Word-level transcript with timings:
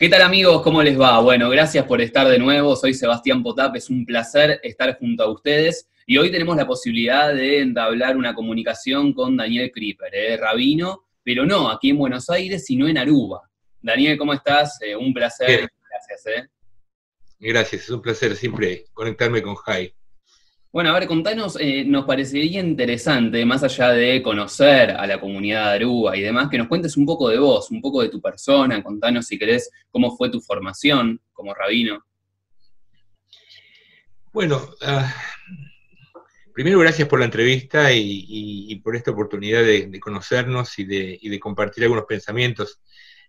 ¿Qué 0.00 0.08
tal 0.08 0.22
amigos? 0.22 0.62
¿Cómo 0.62 0.82
les 0.82 0.98
va? 0.98 1.20
Bueno, 1.20 1.50
gracias 1.50 1.84
por 1.84 2.00
estar 2.00 2.26
de 2.26 2.38
nuevo. 2.38 2.74
Soy 2.74 2.94
Sebastián 2.94 3.42
Potap, 3.42 3.76
es 3.76 3.90
un 3.90 4.06
placer 4.06 4.58
estar 4.62 4.98
junto 4.98 5.24
a 5.24 5.30
ustedes. 5.30 5.90
Y 6.06 6.16
hoy 6.16 6.30
tenemos 6.30 6.56
la 6.56 6.66
posibilidad 6.66 7.34
de 7.34 7.60
entablar 7.60 8.16
una 8.16 8.34
comunicación 8.34 9.12
con 9.12 9.36
Daniel 9.36 9.70
Krieper, 9.70 10.14
¿eh? 10.14 10.38
rabino, 10.38 11.04
pero 11.22 11.44
no 11.44 11.70
aquí 11.70 11.90
en 11.90 11.98
Buenos 11.98 12.30
Aires, 12.30 12.64
sino 12.64 12.88
en 12.88 12.96
Aruba. 12.96 13.42
Daniel, 13.82 14.16
¿cómo 14.16 14.32
estás? 14.32 14.80
Eh, 14.80 14.96
un 14.96 15.12
placer. 15.12 15.68
Gracias. 15.90 16.26
¿eh? 16.28 16.48
Gracias, 17.38 17.82
es 17.82 17.90
un 17.90 18.00
placer 18.00 18.34
siempre 18.36 18.86
conectarme 18.94 19.42
con 19.42 19.54
Jai. 19.54 19.92
Bueno, 20.72 20.90
a 20.90 20.92
ver, 20.92 21.08
contanos, 21.08 21.58
eh, 21.58 21.84
nos 21.84 22.04
parecería 22.04 22.60
interesante, 22.60 23.44
más 23.44 23.64
allá 23.64 23.88
de 23.88 24.22
conocer 24.22 24.92
a 24.92 25.04
la 25.04 25.20
comunidad 25.20 25.70
de 25.70 25.76
Aruba 25.76 26.16
y 26.16 26.20
demás, 26.20 26.48
que 26.48 26.58
nos 26.58 26.68
cuentes 26.68 26.96
un 26.96 27.04
poco 27.04 27.28
de 27.28 27.38
vos, 27.40 27.72
un 27.72 27.80
poco 27.80 28.02
de 28.02 28.08
tu 28.08 28.20
persona, 28.20 28.80
contanos 28.80 29.26
si 29.26 29.36
querés 29.36 29.68
cómo 29.90 30.16
fue 30.16 30.30
tu 30.30 30.40
formación 30.40 31.20
como 31.32 31.54
rabino. 31.54 32.06
Bueno, 34.32 34.60
ah, 34.82 35.12
primero 36.54 36.78
gracias 36.78 37.08
por 37.08 37.18
la 37.18 37.24
entrevista 37.24 37.92
y, 37.92 38.76
por 38.76 38.94
esta 38.94 39.10
oportunidad 39.10 39.64
de, 39.64 39.98
conocernos 39.98 40.78
y 40.78 40.84
de, 40.84 41.40
compartir 41.40 41.82
algunos 41.82 42.04
pensamientos 42.04 42.80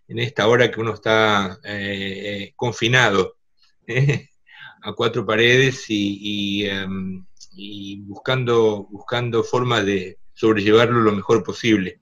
en 0.06 0.20
esta 0.20 0.46
hora 0.46 0.70
que 0.70 0.80
uno 0.80 0.94
está 0.94 1.58
eh, 1.64 2.44
eh, 2.44 2.52
confinado 2.54 3.38
a 4.82 4.92
cuatro 4.92 5.26
paredes 5.26 5.86
y, 5.88 6.66
em, 6.66 7.24
y 7.54 8.00
buscando, 8.02 8.86
buscando 8.90 9.42
formas 9.42 9.84
de 9.84 10.18
sobrellevarlo 10.34 11.00
lo 11.00 11.12
mejor 11.12 11.42
posible, 11.42 12.00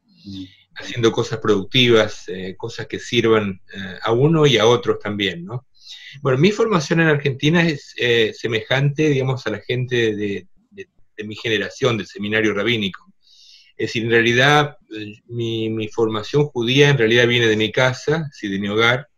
haciendo 0.75 1.13
cosas 1.13 1.39
productivas, 1.41 2.29
eh, 2.29 2.55
cosas 2.57 2.87
que 2.87 2.99
sirvan 2.99 3.61
eh, 3.75 3.99
a 4.03 4.13
uno 4.13 4.47
y 4.47 4.59
a 4.59 4.67
otros 4.67 4.99
también, 4.99 5.45
¿no? 5.45 5.67
Bueno, 6.23 6.39
mi 6.39 6.53
formación 6.53 7.01
en 7.01 7.09
Argentina 7.09 7.67
es 7.67 7.95
eh, 7.97 8.33
semejante, 8.35 9.09
digamos, 9.09 9.47
a 9.47 9.51
la 9.51 9.61
gente 9.61 10.15
de, 10.15 10.47
mi 11.23 11.37
generación, 11.37 11.99
del 11.99 12.07
seminario 12.07 12.55
rabínico. 12.55 13.13
Es 13.77 13.89
decir, 13.89 14.05
en 14.05 14.11
realidad, 14.11 14.79
mi, 15.27 15.69
mi, 15.69 15.87
formación 15.89 16.47
judía 16.47 16.89
en 16.89 16.97
realidad 16.97 17.29
viene 17.29 17.47
de 17.47 17.59
mi 17.59 17.71
casa, 17.71 18.27
sí, 18.33 18.49
de 18.49 18.59
mi 18.59 18.69
hogar. 18.69 19.09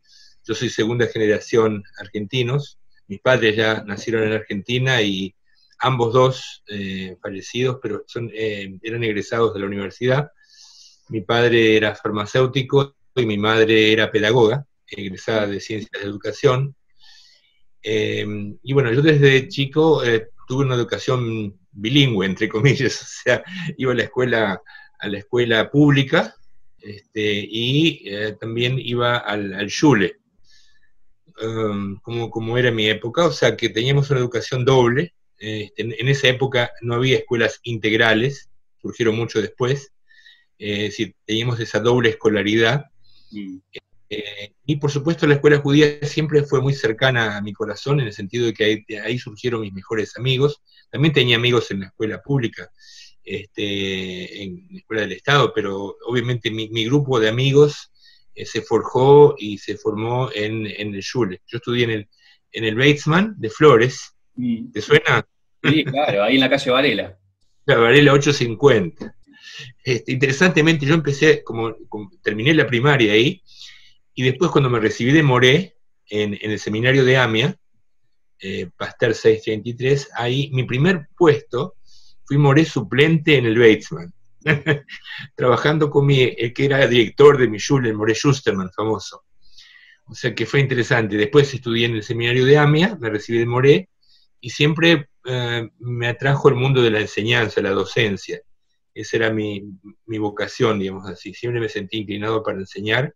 Yo 0.44 0.56
soy 0.56 0.68
segunda 0.68 1.06
generación 1.06 1.84
argentinos. 1.98 2.80
Mis 3.06 3.20
padres 3.20 3.54
ya 3.54 3.84
nacieron 3.84 4.24
en 4.24 4.32
Argentina 4.32 5.00
y 5.00 5.36
ambos 5.82 6.12
dos 6.12 6.62
eh, 6.68 7.16
fallecidos, 7.20 7.78
pero 7.82 8.04
son, 8.06 8.30
eh, 8.32 8.78
eran 8.82 9.02
egresados 9.02 9.52
de 9.52 9.60
la 9.60 9.66
universidad. 9.66 10.30
Mi 11.08 11.22
padre 11.22 11.76
era 11.76 11.94
farmacéutico 11.94 12.94
y 13.16 13.26
mi 13.26 13.36
madre 13.36 13.92
era 13.92 14.10
pedagoga, 14.10 14.64
egresada 14.86 15.48
de 15.48 15.58
Ciencias 15.58 15.90
de 16.00 16.08
Educación. 16.08 16.76
Eh, 17.82 18.24
y 18.62 18.72
bueno, 18.72 18.92
yo 18.92 19.02
desde 19.02 19.48
chico 19.48 20.02
tuve 20.46 20.64
una 20.64 20.76
educación 20.76 21.58
bilingüe, 21.72 22.26
entre 22.26 22.48
comillas, 22.48 23.02
o 23.02 23.22
sea, 23.24 23.44
iba 23.76 23.90
a 23.90 23.96
la 23.96 24.04
escuela, 24.04 24.62
a 25.00 25.08
la 25.08 25.18
escuela 25.18 25.68
pública 25.68 26.36
este, 26.78 27.44
y 27.50 28.08
también 28.38 28.78
iba 28.78 29.16
al, 29.16 29.52
al 29.52 29.66
Shule, 29.66 30.16
um, 31.42 31.96
como, 31.96 32.30
como 32.30 32.56
era 32.56 32.70
mi 32.70 32.88
época, 32.88 33.26
o 33.26 33.32
sea 33.32 33.56
que 33.56 33.68
teníamos 33.68 34.10
una 34.10 34.20
educación 34.20 34.64
doble, 34.64 35.14
este, 35.42 35.82
en, 35.82 36.08
esa 36.08 36.28
época 36.28 36.70
no 36.82 36.94
había 36.94 37.18
escuelas 37.18 37.58
integrales, 37.64 38.48
surgieron 38.80 39.16
mucho 39.16 39.42
después, 39.42 39.92
eh, 40.58 40.86
es 40.86 40.90
decir, 40.90 41.16
teníamos 41.24 41.58
esa 41.58 41.80
doble 41.80 42.10
escolaridad. 42.10 42.84
Mm. 43.32 43.58
Eh, 44.14 44.52
y 44.66 44.76
por 44.76 44.90
supuesto 44.90 45.26
la 45.26 45.34
escuela 45.34 45.58
judía 45.58 45.98
siempre 46.02 46.42
fue 46.44 46.60
muy 46.60 46.74
cercana 46.74 47.38
a 47.38 47.40
mi 47.40 47.54
corazón, 47.54 47.98
en 47.98 48.06
el 48.06 48.12
sentido 48.12 48.46
de 48.46 48.52
que 48.52 48.84
ahí, 49.02 49.18
surgieron 49.18 49.62
mis 49.62 49.72
mejores 49.72 50.16
amigos. 50.16 50.62
También 50.90 51.14
tenía 51.14 51.36
amigos 51.36 51.70
en 51.70 51.80
la 51.80 51.86
escuela 51.86 52.20
pública, 52.20 52.70
este, 53.24 54.42
en 54.42 54.68
la 54.70 54.78
escuela 54.78 55.02
del 55.02 55.12
Estado, 55.12 55.52
pero 55.54 55.96
obviamente 56.06 56.50
mi, 56.50 56.84
grupo 56.84 57.18
de 57.18 57.30
amigos 57.30 57.90
eh, 58.34 58.44
se 58.46 58.62
forjó 58.62 59.34
y 59.38 59.58
se 59.58 59.76
formó 59.76 60.30
en, 60.32 60.66
el 60.66 61.02
Schule. 61.02 61.40
Yo 61.46 61.56
estudié 61.56 61.84
en 61.84 61.90
el, 61.90 62.08
en 62.52 62.64
el 62.64 62.76
Batesman 62.76 63.34
de 63.38 63.50
Flores. 63.50 64.11
Mm. 64.34 64.72
¿Te 64.72 64.80
suena? 64.80 65.26
Sí, 65.62 65.84
claro, 65.84 66.24
ahí 66.24 66.34
en 66.34 66.40
la 66.40 66.50
calle 66.50 66.70
Varela. 66.70 67.18
La 67.66 67.76
Varela 67.76 68.12
850. 68.12 69.14
Este, 69.84 70.12
interesantemente, 70.12 70.86
yo 70.86 70.94
empecé, 70.94 71.42
como, 71.44 71.74
terminé 72.22 72.54
la 72.54 72.66
primaria 72.66 73.12
ahí, 73.12 73.42
y 74.14 74.24
después 74.24 74.50
cuando 74.50 74.70
me 74.70 74.80
recibí 74.80 75.12
de 75.12 75.22
Moré, 75.22 75.76
en, 76.08 76.36
el 76.40 76.58
seminario 76.58 77.04
de 77.04 77.16
AMIA, 77.16 77.56
eh, 78.40 78.68
Pasteur 78.76 79.14
633, 79.14 80.10
ahí 80.14 80.50
mi 80.52 80.64
primer 80.64 81.08
puesto, 81.16 81.76
fui 82.24 82.38
Moré 82.38 82.64
suplente 82.64 83.36
en 83.36 83.46
el 83.46 83.58
Batesman, 83.58 84.12
trabajando 85.36 85.90
con 85.90 86.06
mi, 86.06 86.22
el 86.22 86.52
que 86.52 86.64
era 86.64 86.86
director 86.86 87.38
de 87.38 87.48
mi 87.48 87.58
Schule, 87.58 87.88
el 87.88 87.96
Moré 87.96 88.14
Schusterman, 88.14 88.70
famoso. 88.72 89.24
O 90.06 90.14
sea 90.14 90.34
que 90.34 90.46
fue 90.46 90.60
interesante. 90.60 91.16
Después 91.16 91.54
estudié 91.54 91.86
en 91.86 91.94
el 91.94 92.02
seminario 92.02 92.44
de 92.44 92.58
AMIA, 92.58 92.96
me 93.00 93.08
recibí 93.08 93.38
de 93.38 93.46
Moré, 93.46 93.88
y 94.42 94.50
siempre 94.50 95.08
eh, 95.24 95.70
me 95.78 96.08
atrajo 96.08 96.48
el 96.48 96.56
mundo 96.56 96.82
de 96.82 96.90
la 96.90 97.00
enseñanza, 97.00 97.62
la 97.62 97.70
docencia. 97.70 98.42
Esa 98.92 99.16
era 99.16 99.30
mi, 99.30 99.62
vocación, 100.04 100.80
digamos 100.80 101.08
así. 101.08 101.32
Siempre 101.32 101.60
me 101.60 101.68
sentí 101.68 101.98
inclinado 101.98 102.42
para 102.42 102.58
enseñar. 102.58 103.14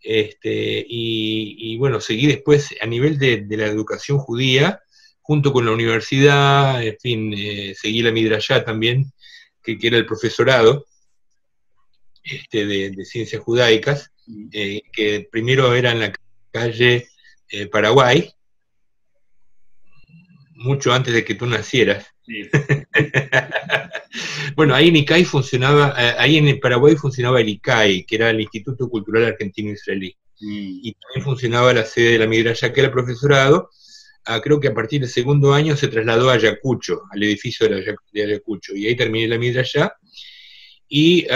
Este, 0.00 0.84
y, 0.86 1.76
bueno, 1.78 1.98
seguí 1.98 2.26
después 2.26 2.74
a 2.80 2.86
nivel 2.86 3.18
de, 3.18 3.46
la 3.48 3.66
educación 3.66 4.18
judía, 4.18 4.82
junto 5.22 5.50
con 5.50 5.64
la 5.64 5.72
universidad, 5.72 6.84
en 6.84 6.98
fin, 7.00 7.34
eh, 7.34 7.74
seguí 7.74 8.02
la 8.02 8.12
Midrashá 8.12 8.62
también, 8.64 9.10
que, 9.62 9.78
era 9.80 9.96
el 9.96 10.04
profesorado 10.04 10.84
este, 12.22 12.66
de, 12.66 13.04
ciencias 13.06 13.42
judaicas, 13.42 14.12
eh, 14.52 14.82
que 14.92 15.26
primero 15.32 15.74
era 15.74 15.92
en 15.92 16.00
la 16.00 16.12
calle 16.52 17.08
Paraguay, 17.70 18.34
mucho 20.54 20.92
antes 20.92 21.14
de 21.14 21.24
que 21.24 21.34
tú 21.34 21.46
nacieras. 21.46 22.06
bueno, 24.56 24.74
ahí 24.74 24.88
en 24.88 24.96
ICAI 24.96 25.24
funcionaba, 25.24 25.94
eh, 25.98 26.14
ahí 26.18 26.36
en 26.36 26.60
Paraguay 26.60 26.96
funcionaba 26.96 27.40
el 27.40 27.48
ICAI, 27.48 28.04
que 28.04 28.16
era 28.16 28.30
el 28.30 28.40
Instituto 28.40 28.88
Cultural 28.88 29.24
Argentino 29.24 29.70
Israelí. 29.70 30.16
Y 30.40 30.94
también 30.94 31.24
funcionaba 31.24 31.72
la 31.72 31.84
sede 31.84 32.12
de 32.12 32.18
la 32.18 32.26
Midraya, 32.26 32.72
que 32.72 32.80
era 32.80 32.92
profesorado. 32.92 33.70
Ah, 34.26 34.40
creo 34.40 34.60
que 34.60 34.68
a 34.68 34.74
partir 34.74 35.00
del 35.00 35.08
segundo 35.08 35.54
año 35.54 35.76
se 35.76 35.88
trasladó 35.88 36.28
a 36.28 36.34
Ayacucho, 36.34 37.02
al 37.10 37.22
edificio 37.22 37.68
de, 37.68 38.22
Ayacucho. 38.22 38.74
Y 38.74 38.86
ahí 38.86 38.96
terminé 38.96 39.28
la 39.28 39.38
Midraya. 39.38 39.94
Y, 40.88 41.26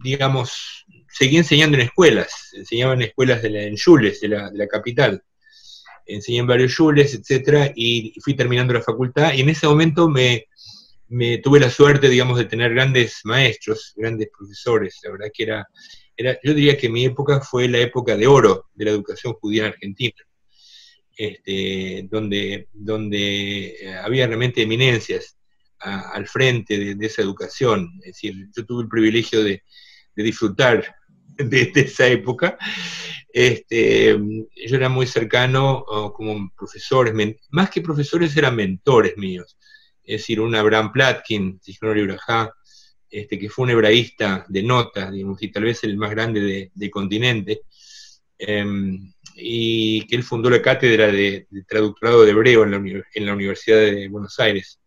digamos, 0.00 0.84
seguí 1.08 1.38
enseñando 1.38 1.76
en 1.76 1.84
escuelas. 1.84 2.50
Enseñaba 2.52 2.94
en 2.94 3.02
escuelas 3.02 3.42
de 3.42 3.50
la, 3.50 3.62
en 3.62 3.76
Yules, 3.76 4.20
de 4.20 4.28
la, 4.28 4.50
de 4.50 4.58
la 4.58 4.68
capital 4.68 5.22
enseñé 6.08 6.38
en 6.38 6.46
varios 6.46 6.72
shules, 6.72 7.14
etcétera, 7.14 7.72
y 7.76 8.14
fui 8.20 8.34
terminando 8.34 8.72
la 8.72 8.82
facultad, 8.82 9.32
y 9.34 9.42
en 9.42 9.50
ese 9.50 9.66
momento 9.66 10.08
me, 10.08 10.46
tuve 11.42 11.60
la 11.60 11.70
suerte, 11.70 12.08
digamos, 12.08 12.38
de 12.38 12.46
tener 12.46 12.72
grandes 12.74 13.20
maestros, 13.24 13.92
grandes 13.96 14.28
profesores, 14.36 14.98
la 15.04 15.12
verdad 15.12 15.26
que 15.32 15.42
era, 15.44 15.68
era, 16.16 16.38
yo 16.42 16.54
diría 16.54 16.76
que 16.76 16.88
mi 16.88 17.04
época 17.04 17.40
fue 17.40 17.68
la 17.68 17.78
época 17.78 18.16
de 18.16 18.26
oro 18.26 18.66
de 18.74 18.86
la 18.86 18.90
educación 18.90 19.34
judía 19.34 19.66
en 19.66 19.72
Argentina, 19.72 20.16
este, 21.16 22.08
donde, 22.10 22.68
donde 22.72 23.76
eh, 23.80 23.94
había 24.02 24.26
realmente 24.26 24.62
eminencias 24.62 25.36
al 25.80 26.26
frente 26.26 26.96
de, 26.96 27.06
esa 27.06 27.22
educación, 27.22 27.92
es 28.00 28.14
decir, 28.14 28.48
yo 28.56 28.66
tuve 28.66 28.82
el 28.82 28.88
privilegio 28.88 29.44
de 29.44 29.62
disfrutar 30.16 30.97
de, 31.44 31.72
esa 31.74 32.06
época, 32.06 32.58
este, 33.32 34.18
yo 34.66 34.76
era 34.76 34.88
muy 34.88 35.06
cercano 35.06 35.84
como 36.14 36.50
profesores, 36.56 37.14
más 37.50 37.70
que 37.70 37.80
profesores 37.80 38.36
eran 38.36 38.56
mentores 38.56 39.16
míos. 39.16 39.56
Es 40.02 40.22
decir, 40.22 40.40
un 40.40 40.54
Abraham 40.54 40.90
Platkin, 40.92 41.60
este, 43.10 43.38
que 43.38 43.48
fue 43.48 43.64
un 43.64 43.70
hebraísta 43.70 44.44
de 44.48 44.62
nota, 44.62 45.10
digamos, 45.10 45.42
y 45.42 45.48
tal 45.48 45.64
vez 45.64 45.84
el 45.84 45.96
más 45.96 46.10
grande 46.10 46.70
del 46.74 46.90
continente, 46.90 47.62
em, 48.38 49.12
y 49.36 50.06
que 50.06 50.16
él 50.16 50.22
fundó 50.22 50.50
la 50.50 50.60
cátedra 50.60 51.12
de, 51.12 51.46
traductorado 51.66 52.24
de 52.24 52.30
hebreo 52.32 52.64
en 52.64 52.70
la, 53.26 53.32
Universidad 53.32 53.78
de 53.78 54.08
Buenos 54.08 54.38
Aires. 54.40 54.80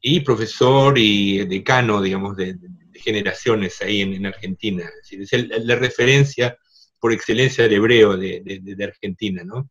Y 0.00 0.20
profesor 0.20 0.96
y 0.96 1.44
decano, 1.46 2.00
digamos, 2.00 2.36
de, 2.36 2.56
generaciones 2.98 3.80
ahí 3.82 4.02
en, 4.02 4.26
Argentina. 4.26 4.90
Es, 5.10 5.32
la 5.64 5.76
referencia 5.76 6.58
por 6.98 7.12
excelencia 7.12 7.64
del 7.64 7.74
hebreo 7.74 8.16
de, 8.16 8.76
Argentina. 8.82 9.42
¿no? 9.44 9.70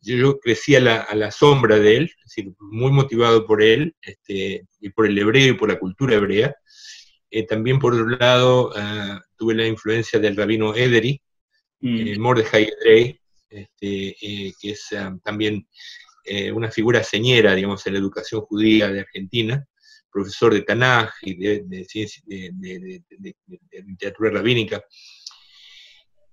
Yo, 0.00 0.38
crecí 0.38 0.76
a 0.76 0.80
la, 0.80 1.30
sombra 1.30 1.78
de 1.78 1.96
él, 1.96 2.04
es 2.04 2.24
decir, 2.24 2.52
muy 2.58 2.90
motivado 2.90 3.46
por 3.46 3.62
él, 3.62 3.94
este, 4.00 4.66
y 4.80 4.90
por 4.90 5.06
el 5.06 5.18
hebreo 5.18 5.48
y 5.48 5.56
por 5.56 5.68
la 5.68 5.78
cultura 5.78 6.16
hebrea. 6.16 6.54
Eh, 7.30 7.46
también, 7.46 7.78
por 7.78 7.94
otro 7.94 8.08
lado, 8.08 8.72
ah, 8.74 9.22
tuve 9.36 9.54
la 9.54 9.66
influencia 9.66 10.18
del 10.18 10.36
rabino 10.36 10.74
Ederi, 10.74 11.20
mm. 11.80 12.18
Mordechai 12.18 12.64
Edrei, 12.64 13.20
este, 13.48 14.16
que 14.20 14.70
es 14.70 14.88
también 15.24 15.66
una 16.52 16.70
figura 16.70 17.02
señera, 17.02 17.56
digamos, 17.56 17.84
en 17.86 17.94
la 17.94 17.98
educación 17.98 18.42
judía 18.42 18.88
de 18.88 19.00
Argentina, 19.00 19.66
profesor 20.10 20.52
de 20.52 20.62
Tanaj 20.62 21.10
y 21.22 21.34
de, 21.34 21.62
de, 21.66 23.34
literatura 23.86 24.30
rabínica. 24.30 24.82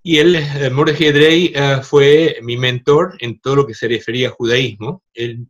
Y 0.03 0.19
él, 0.19 0.35
eh, 0.35 0.69
Mordechai 0.69 1.11
Drey, 1.11 1.51
eh, 1.53 1.79
fue 1.83 2.37
mi 2.41 2.55
mentor 2.55 3.17
en 3.19 3.39
todo 3.39 3.57
lo 3.57 3.67
que 3.67 3.73
se 3.73 3.87
refería 3.87 4.29
a 4.29 4.31
judaísmo. 4.31 5.03
Él, 5.13 5.47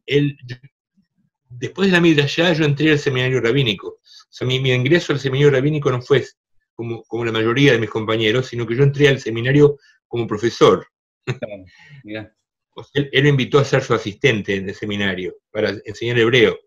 después 1.47 1.89
de 1.89 1.93
la 1.93 2.01
Midrashá, 2.01 2.53
yo 2.53 2.65
entré 2.65 2.91
al 2.91 2.99
seminario 2.99 3.39
rabínico. 3.39 3.87
O 3.87 4.01
sea, 4.29 4.47
mi, 4.47 4.55
ingreso 4.55 5.13
al 5.13 5.19
seminario 5.19 5.51
rabínico 5.51 5.91
no 5.91 6.01
fue 6.01 6.25
como, 6.73 7.03
como, 7.03 7.25
la 7.25 7.31
mayoría 7.31 7.73
de 7.73 7.79
mis 7.79 7.89
compañeros, 7.89 8.47
sino 8.47 8.65
que 8.65 8.75
yo 8.75 8.83
entré 8.83 9.07
al 9.07 9.19
seminario 9.19 9.77
como 10.07 10.25
profesor. 10.25 10.87
él, 11.25 13.09
él, 13.11 13.23
me 13.23 13.29
invitó 13.29 13.59
a 13.59 13.65
ser 13.65 13.83
su 13.83 13.93
asistente 13.93 14.55
en 14.55 14.69
el 14.69 14.75
seminario 14.75 15.35
para 15.51 15.69
enseñar 15.85 16.17
hebreo. 16.17 16.57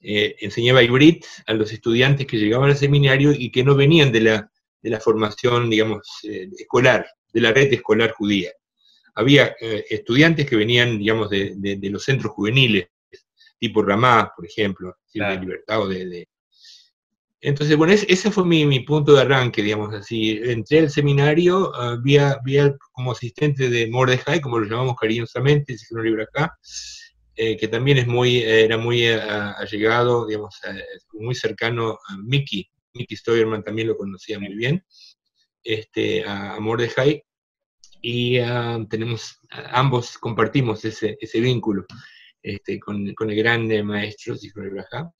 Eh, 0.00 0.36
enseñaba 0.40 0.82
Ibrit 0.82 1.24
a 1.46 1.54
los 1.54 1.72
estudiantes 1.72 2.26
que 2.26 2.36
llegaban 2.36 2.70
al 2.70 2.76
seminario 2.76 3.32
y 3.32 3.50
que 3.50 3.64
no 3.64 3.74
venían 3.74 4.12
de 4.12 4.20
la, 4.20 4.50
de 4.82 4.90
la 4.90 5.00
formación, 5.00 5.70
digamos, 5.70 6.06
eh, 6.24 6.48
escolar, 6.58 7.06
de 7.32 7.40
la 7.40 7.52
red 7.52 7.72
escolar 7.72 8.12
judía. 8.12 8.50
Había 9.14 9.56
eh, 9.60 9.84
estudiantes 9.88 10.46
que 10.46 10.56
venían, 10.56 10.98
digamos, 10.98 11.30
de, 11.30 11.54
de, 11.56 11.90
los 11.90 12.04
centros 12.04 12.32
juveniles, 12.32 12.88
tipo 13.58 13.82
Ramá, 13.82 14.32
por 14.36 14.44
ejemplo, 14.44 14.96
de 15.12 15.40
libertad 15.40 15.80
o 15.80 15.88
de, 15.88 16.28
Entonces, 17.40 17.76
bueno, 17.76 17.94
ese 17.94 18.30
fue 18.30 18.44
mi, 18.44 18.66
mi, 18.66 18.80
punto 18.80 19.14
de 19.14 19.22
arranque, 19.22 19.62
digamos 19.62 19.94
así. 19.94 20.38
Entré 20.44 20.80
al 20.80 20.90
seminario, 20.90 21.70
uh, 21.70 22.00
vi, 22.02 22.18
como 22.92 23.12
asistente 23.12 23.70
de 23.70 23.88
Mordejai, 23.88 24.42
como 24.42 24.58
lo 24.58 24.66
llamamos 24.66 24.96
cariñosamente, 24.96 25.78
si 25.78 25.94
no 25.94 26.02
libro 26.02 26.22
acá, 26.22 26.54
eh, 27.36 27.56
que 27.56 27.68
también 27.68 27.98
es 27.98 28.06
muy, 28.06 28.38
era 28.38 28.78
muy 28.78 29.04
eh, 29.04 29.20
allegado, 29.20 30.26
digamos, 30.26 30.58
muy 31.12 31.34
cercano 31.34 31.98
a 32.08 32.16
Mickey. 32.16 32.68
Mickey 32.94 33.16
Stoyerman 33.16 33.62
también 33.62 33.88
lo 33.88 33.96
conocía 33.96 34.38
muy 34.38 34.54
bien, 34.54 34.82
este, 35.62 36.24
a, 36.24 36.58
Mordejai, 36.60 37.22
y 38.00 38.38
ah, 38.38 38.78
tenemos, 38.88 39.38
ambos 39.50 40.16
compartimos 40.16 40.84
ese, 40.84 41.18
ese 41.20 41.40
vínculo 41.40 41.84
este, 42.42 42.80
con, 42.80 43.12
con, 43.14 43.30
el 43.30 43.36
grande 43.36 43.82
maestro 43.82 44.36
Zichron 44.36 44.68
Ibrahim. 44.68 45.10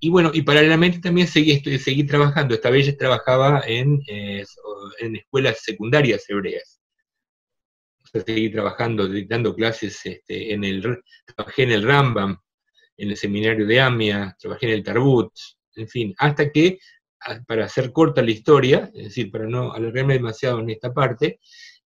Y 0.00 0.08
bueno, 0.08 0.32
y 0.34 0.42
paralelamente 0.42 0.98
también 0.98 1.28
seguí, 1.28 1.60
seguí 1.78 2.04
trabajando. 2.04 2.54
Esta 2.54 2.70
vez 2.70 2.96
trabajaba 2.96 3.62
en, 3.66 4.00
eh, 4.08 4.44
en 4.98 5.16
escuelas 5.16 5.60
secundarias 5.62 6.24
hebreas 6.28 6.71
seguí 8.20 8.50
trabajando, 8.50 9.08
dictando 9.08 9.54
clases 9.54 10.04
este, 10.04 10.52
en 10.52 10.64
el, 10.64 11.02
trabajé 11.34 11.62
en 11.62 11.72
el 11.72 11.82
Rambam, 11.82 12.36
en 12.96 13.10
el 13.10 13.16
seminario 13.16 13.66
de 13.66 13.80
Amia, 13.80 14.36
trabajé 14.38 14.66
en 14.66 14.72
el 14.72 14.82
Tarbut, 14.82 15.32
en 15.76 15.88
fin, 15.88 16.14
hasta 16.18 16.50
que, 16.50 16.78
para 17.46 17.64
hacer 17.64 17.92
corta 17.92 18.20
la 18.20 18.30
historia, 18.30 18.90
es 18.94 19.04
decir, 19.04 19.30
para 19.30 19.46
no 19.46 19.72
alargarme 19.72 20.14
demasiado 20.14 20.60
en 20.60 20.70
esta 20.70 20.92
parte, 20.92 21.40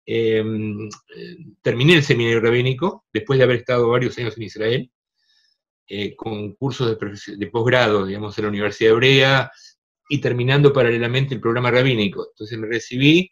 em, 0.05 0.89
terminé 1.61 1.95
el 1.95 2.03
seminario 2.03 2.39
rabínico, 2.39 3.05
después 3.11 3.37
de 3.37 3.43
haber 3.43 3.57
estado 3.57 3.89
varios 3.89 4.17
años 4.17 4.37
en 4.37 4.43
Israel, 4.43 4.91
eh, 5.87 6.15
con 6.15 6.53
cursos 6.53 6.97
de, 6.97 7.35
de 7.37 7.47
posgrado, 7.47 8.05
digamos, 8.05 8.37
en 8.37 8.43
la 8.45 8.49
Universidad 8.49 8.91
Hebrea, 8.93 9.51
y 10.09 10.19
terminando 10.19 10.71
paralelamente 10.71 11.33
el 11.35 11.41
programa 11.41 11.71
rabínico. 11.71 12.27
Entonces 12.31 12.57
me 12.57 12.67
recibí, 12.67 13.31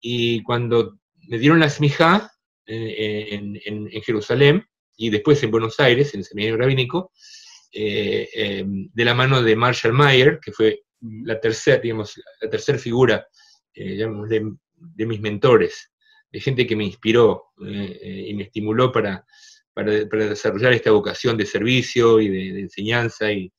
y 0.00 0.42
cuando 0.42 0.98
me 1.28 1.38
dieron 1.38 1.60
la 1.60 1.70
smija 1.70 2.32
eh, 2.66 3.28
en, 3.64 3.90
Jerusalén 4.02 4.64
y 4.96 5.10
después 5.10 5.42
en 5.42 5.50
Buenos 5.50 5.80
Aires, 5.80 6.14
en 6.14 6.20
el 6.20 6.24
seminario 6.24 6.56
rabínico, 6.56 7.12
eh, 7.72 8.28
em, 8.34 8.88
de 8.92 9.04
la 9.04 9.14
mano 9.14 9.42
de 9.42 9.56
Marshall 9.56 9.92
Mayer, 9.92 10.38
que 10.40 10.52
fue 10.52 10.82
la 11.00 11.40
tercera, 11.40 11.78
digamos, 11.78 12.20
la 12.40 12.48
tercera 12.48 12.78
figura 12.78 13.26
eh, 13.74 13.96
de, 13.96 15.06
mis 15.06 15.20
mentores, 15.20 15.90
de 16.30 16.40
gente 16.40 16.66
que 16.66 16.76
me 16.76 16.84
inspiró 16.84 17.52
y 17.58 18.32
me 18.34 18.44
estimuló 18.44 18.92
para, 18.92 19.24
para, 19.74 19.90
desarrollar 19.90 20.72
esta 20.72 20.90
vocación 20.90 21.36
de 21.36 21.46
servicio 21.46 22.20
y 22.20 22.28
de, 22.28 22.60
enseñanza 22.60 23.32
y 23.32 23.52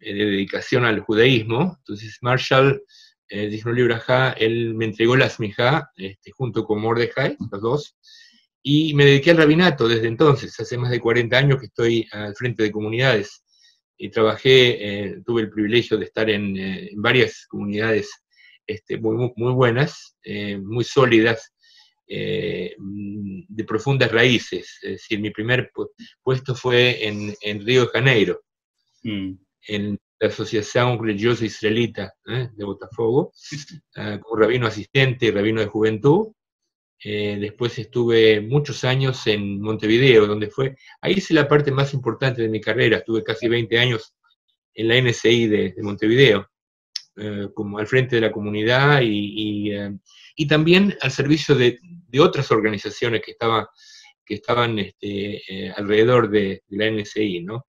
de 0.00 0.12
dedicación 0.12 0.84
al 0.84 1.00
judaísmo. 1.00 1.76
Entonces 1.78 2.18
Marshall 2.22 2.82
eh, 3.28 3.48
dijo 3.48 3.72
libro 3.72 3.98
él 4.36 4.74
me 4.74 4.84
entregó 4.84 5.16
la 5.16 5.28
smijá 5.28 5.90
este, 5.96 6.30
junto 6.30 6.64
con 6.64 6.80
Mordejai, 6.80 7.36
los 7.50 7.60
dos, 7.60 7.96
y 8.62 8.94
me 8.94 9.04
dediqué 9.04 9.30
al 9.30 9.36
rabinato 9.38 9.88
desde 9.88 10.08
entonces, 10.08 10.58
hace 10.58 10.76
más 10.78 10.90
de 10.90 11.00
40 11.00 11.36
años 11.36 11.60
que 11.60 11.66
estoy 11.66 12.08
al 12.12 12.34
frente 12.34 12.62
de 12.62 12.72
comunidades, 12.72 13.44
y 13.98 14.10
trabajé, 14.10 15.06
eh, 15.06 15.22
tuve 15.24 15.42
el 15.42 15.50
privilegio 15.50 15.96
de 15.96 16.04
estar 16.04 16.28
en, 16.28 16.56
eh, 16.56 16.90
varias 16.96 17.46
comunidades 17.48 18.10
este, 18.66 18.98
muy, 18.98 19.32
muy, 19.36 19.52
buenas, 19.52 20.16
eh, 20.22 20.58
muy 20.58 20.84
sólidas, 20.84 21.52
de 22.08 23.64
profundas 23.66 24.12
raíces, 24.12 24.78
es 24.82 24.90
decir, 24.90 25.18
mi 25.18 25.30
primer 25.30 25.72
puesto 26.22 26.54
fue 26.54 27.04
en, 27.04 27.34
en 27.40 27.66
Río 27.66 27.82
de 27.82 27.88
Janeiro, 27.88 28.44
mm. 29.02 29.32
en 29.66 29.98
la 30.18 30.28
Asociación 30.28 31.02
Religiosa 31.02 31.44
Israelita 31.44 32.14
¿eh? 32.26 32.48
de 32.52 32.64
Botafogo, 32.64 33.32
uh, 33.96 34.20
como 34.20 34.36
rabino 34.36 34.66
asistente 34.66 35.26
y 35.26 35.30
rabino 35.30 35.60
de 35.60 35.66
juventud. 35.66 36.28
Eh, 37.04 37.36
después 37.38 37.78
estuve 37.78 38.40
muchos 38.40 38.82
años 38.84 39.26
en 39.26 39.60
Montevideo, 39.60 40.26
donde 40.26 40.48
fue, 40.48 40.76
ahí 41.02 41.14
hice 41.14 41.34
la 41.34 41.46
parte 41.46 41.70
más 41.70 41.92
importante 41.92 42.40
de 42.40 42.48
mi 42.48 42.58
carrera, 42.58 42.98
estuve 42.98 43.22
casi 43.22 43.48
20 43.48 43.78
años 43.78 44.14
en 44.72 44.88
la 44.88 45.00
NSI 45.00 45.46
de, 45.46 45.74
Montevideo, 45.82 46.48
eh, 47.16 47.48
como 47.54 47.78
al 47.78 47.86
frente 47.86 48.16
de 48.16 48.22
la 48.22 48.32
comunidad 48.32 49.02
y, 49.02 49.70
y, 50.36 50.46
también 50.46 50.96
al 51.02 51.10
servicio 51.10 51.54
de, 51.54 51.78
de, 51.82 52.20
otras 52.20 52.50
organizaciones 52.50 53.20
que, 53.22 53.32
estaba, 53.32 53.68
que 54.24 54.34
estaban 54.34 54.78
este, 54.78 55.72
alrededor 55.76 56.30
de, 56.30 56.62
de 56.66 56.76
la 56.78 56.90
NSI, 56.90 57.42
¿no? 57.42 57.66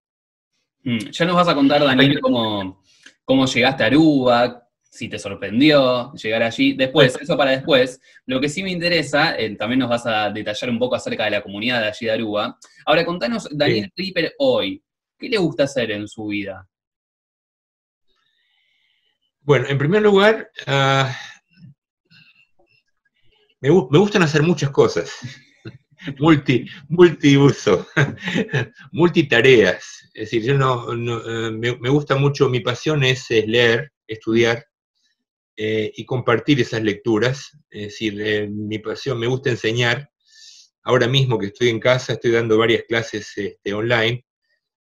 Mm, 0.83 1.09
ya 1.11 1.25
nos 1.25 1.35
vas 1.35 1.47
a 1.47 1.55
contar, 1.55 1.83
Daniel, 1.83 2.19
cómo, 2.21 2.81
cómo 3.25 3.45
llegaste 3.45 3.83
a 3.83 3.87
Aruba, 3.87 4.67
si 4.97 5.09
te 5.09 5.19
sorprendió 5.19 6.11
llegar 6.13 6.43
allí. 6.43 6.73
Después, 6.73 7.17
eso 7.21 7.37
para 7.37 7.51
después. 7.51 8.01
Lo 8.25 8.39
que 8.39 8.49
sí 8.49 8.63
me 8.63 8.71
interesa, 8.71 9.37
eh, 9.37 9.55
también 9.55 9.79
nos 9.79 9.89
vas 9.89 10.05
a 10.05 10.29
detallar 10.31 10.69
un 10.69 10.79
poco 10.79 10.95
acerca 10.95 11.25
de 11.25 11.31
la 11.31 11.43
comunidad 11.43 11.81
de 11.81 11.87
allí 11.87 12.05
de 12.07 12.11
Aruba. 12.11 12.57
Ahora, 12.85 13.05
contanos, 13.05 13.47
Daniel 13.51 13.91
Tripper 13.95 14.33
hoy, 14.39 14.83
¿qué 15.17 15.29
le 15.29 15.37
gusta 15.37 15.63
hacer 15.63 15.91
en 15.91 16.07
su 16.07 16.27
vida? 16.27 16.67
Bueno, 19.41 19.67
en 19.69 19.77
primer 19.77 20.01
lugar, 20.01 20.51
ah, 20.65 21.15
me, 23.61 23.69
me, 23.69 23.99
gustan 23.99 24.23
hacer 24.23 24.41
muchas 24.41 24.71
cosas. 24.71 25.11
Multi, 26.19 26.65
multiuso, 26.89 27.87
multitareas. 28.91 30.09
Es 30.13 30.31
decir, 30.31 30.43
yo 30.43 30.53
no, 30.55 30.93
eh, 30.93 31.51
me, 31.51 31.89
gusta 31.89 32.15
mucho, 32.15 32.49
mi 32.49 32.59
pasión 32.59 33.03
es, 33.03 33.29
leer, 33.29 33.91
estudiar 34.07 34.65
eh, 35.55 35.91
y 35.95 36.05
compartir 36.05 36.61
esas 36.61 36.81
lecturas. 36.81 37.51
Es 37.69 37.81
decir, 37.87 38.19
eh, 38.21 38.47
mi 38.47 38.79
pasión, 38.79 39.19
me 39.19 39.27
gusta 39.27 39.49
enseñar. 39.49 40.09
Ahora 40.83 41.07
mismo 41.07 41.37
que 41.37 41.47
estoy 41.47 41.69
en 41.69 41.79
casa, 41.79 42.13
estoy 42.13 42.31
dando 42.31 42.57
varias 42.57 42.83
clases 42.83 43.37
este, 43.37 43.73
online, 43.73 44.25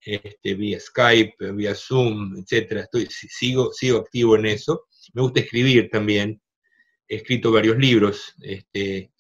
este, 0.01 0.55
vía 0.55 0.81
Skype, 0.81 1.53
vía 1.53 1.75
Zoom, 1.75 2.39
etcétera. 2.39 2.83
Estoy, 2.83 3.07
sigo, 3.11 3.73
sigo 3.73 3.99
activo 3.99 4.37
en 4.37 4.47
eso. 4.47 4.87
Me 5.13 5.23
gusta 5.23 5.41
escribir 5.41 5.91
también. 5.91 6.41
He 7.07 7.17
escrito 7.17 7.53
varios 7.53 7.77
libros. 7.77 8.35
Este, 8.41 9.13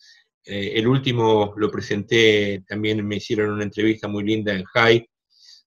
eh, 0.44 0.72
el 0.74 0.88
último 0.88 1.54
lo 1.56 1.70
presenté, 1.70 2.64
también 2.66 3.06
me 3.06 3.16
hicieron 3.16 3.50
una 3.50 3.62
entrevista 3.62 4.08
muy 4.08 4.24
linda 4.24 4.52
en 4.52 4.64
High, 4.64 5.08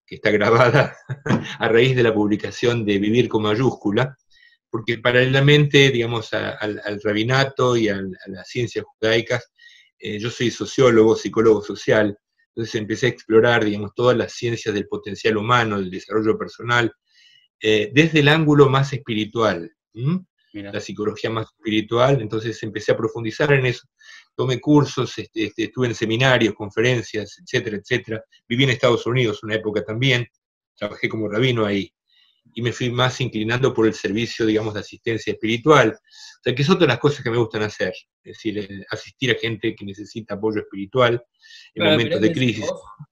que 0.06 0.16
está 0.16 0.32
grabada 0.32 0.96
a 1.60 1.68
raíz 1.70 1.96
de 1.96 2.04
la 2.04 2.14
publicación 2.14 2.86
de 2.86 3.00
Vivir 3.00 3.30
con 3.30 3.44
mayúscula, 3.44 4.18
porque 4.70 4.98
paralelamente, 4.98 5.90
digamos, 5.90 6.34
al, 6.34 7.02
rabinato 7.02 7.78
y 7.78 7.88
a 7.88 8.02
las 8.28 8.48
ciencias 8.50 8.84
judaicas, 8.86 9.52
eh, 9.98 10.20
yo 10.20 10.30
soy 10.30 10.52
sociólogo, 10.52 11.16
psicólogo 11.16 11.64
social, 11.64 12.18
entonces 12.50 12.76
empecé 12.76 13.06
a 13.06 13.10
explorar, 13.10 13.64
digamos, 13.64 13.92
todas 13.96 14.18
las 14.18 14.34
ciencias 14.34 14.76
del 14.76 14.88
potencial 14.88 15.38
humano, 15.38 15.78
del 15.78 15.90
desarrollo 15.90 16.38
personal, 16.38 16.92
eh, 17.62 17.90
desde 17.94 18.20
el 18.20 18.28
ángulo 18.28 18.70
más 18.70 18.92
espiritual, 18.92 19.72
la 20.52 20.80
psicología 20.82 21.30
más 21.30 21.48
espiritual, 21.48 22.22
entonces 22.22 22.62
empecé 22.64 22.92
a 22.92 22.98
profundizar 22.98 23.52
en 23.54 23.66
eso 23.66 23.88
tomé 24.36 24.60
cursos, 24.60 25.18
este, 25.18 25.46
este, 25.46 25.66
estuve 25.66 25.88
en 25.88 25.96
seminarios, 25.96 26.54
conferencias, 26.54 27.38
etcétera, 27.40 27.78
etcétera. 27.78 28.24
Viví 28.48 28.64
en 28.66 28.72
Estados 28.72 29.06
Unidos 29.06 29.44
una 29.44 29.56
época 29.56 29.84
también, 29.84 30.28
trabajé 30.76 31.10
como 31.10 31.30
rabino 31.30 31.66
ahí. 31.66 31.92
y 32.54 32.62
me 32.62 32.72
fui 32.72 32.90
más 32.92 33.20
inclinando 33.22 33.74
por 33.74 33.88
el 33.88 33.94
servicio, 33.96 34.46
digamos, 34.46 34.76
de 34.76 34.80
asistencia 34.80 35.34
espiritual. 35.34 35.90
O 35.90 36.44
sea, 36.44 36.54
que 36.54 36.62
es 36.62 36.70
otra 36.70 36.82
de 36.82 36.94
las 36.94 37.00
cosas 37.00 37.24
que 37.24 37.32
me 37.32 37.38
gustan 37.38 37.64
hacer, 37.64 37.92
es 38.24 38.38
decir, 38.38 38.60
eh, 38.60 38.86
asistir 38.92 39.32
a 39.32 39.36
gente 39.36 39.76
que 39.76 39.84
necesita 39.84 40.36
apoyo 40.36 40.62
espiritual 40.62 41.22
en 41.74 41.84
momentos 41.84 42.22
de 42.22 42.32
crisis. 42.32 42.66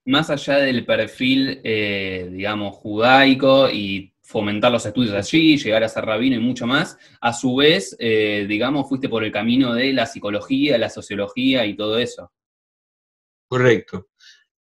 más 0.06 0.30
allá 0.30 0.60
del 0.60 0.86
perfil, 0.86 1.60
eh, 1.63 2.30
digamos, 2.32 2.75
judaico 2.75 3.70
y 3.70 4.12
fomentar 4.24 4.72
los 4.72 4.86
estudios 4.86 5.13
allí, 5.13 5.58
llegar 5.58 5.84
a 5.84 5.89
ser 5.89 6.06
rabino 6.06 6.38
y 6.38 6.39
mucho 6.39 6.65
más, 6.65 6.98
a 7.20 7.34
su 7.34 7.58
vez, 7.58 7.96
eh, 8.00 8.46
digamos, 8.48 8.88
fuiste 8.88 9.10
por 9.10 9.24
el 9.24 9.32
camino 9.32 9.74
de 9.74 9.92
la 9.92 10.06
psicología, 10.06 10.77
la 10.77 10.89
sociología 10.89 11.65
y 11.65 11.75
todo 11.75 11.98
eso. 11.98 12.32
Correcto. 13.48 14.08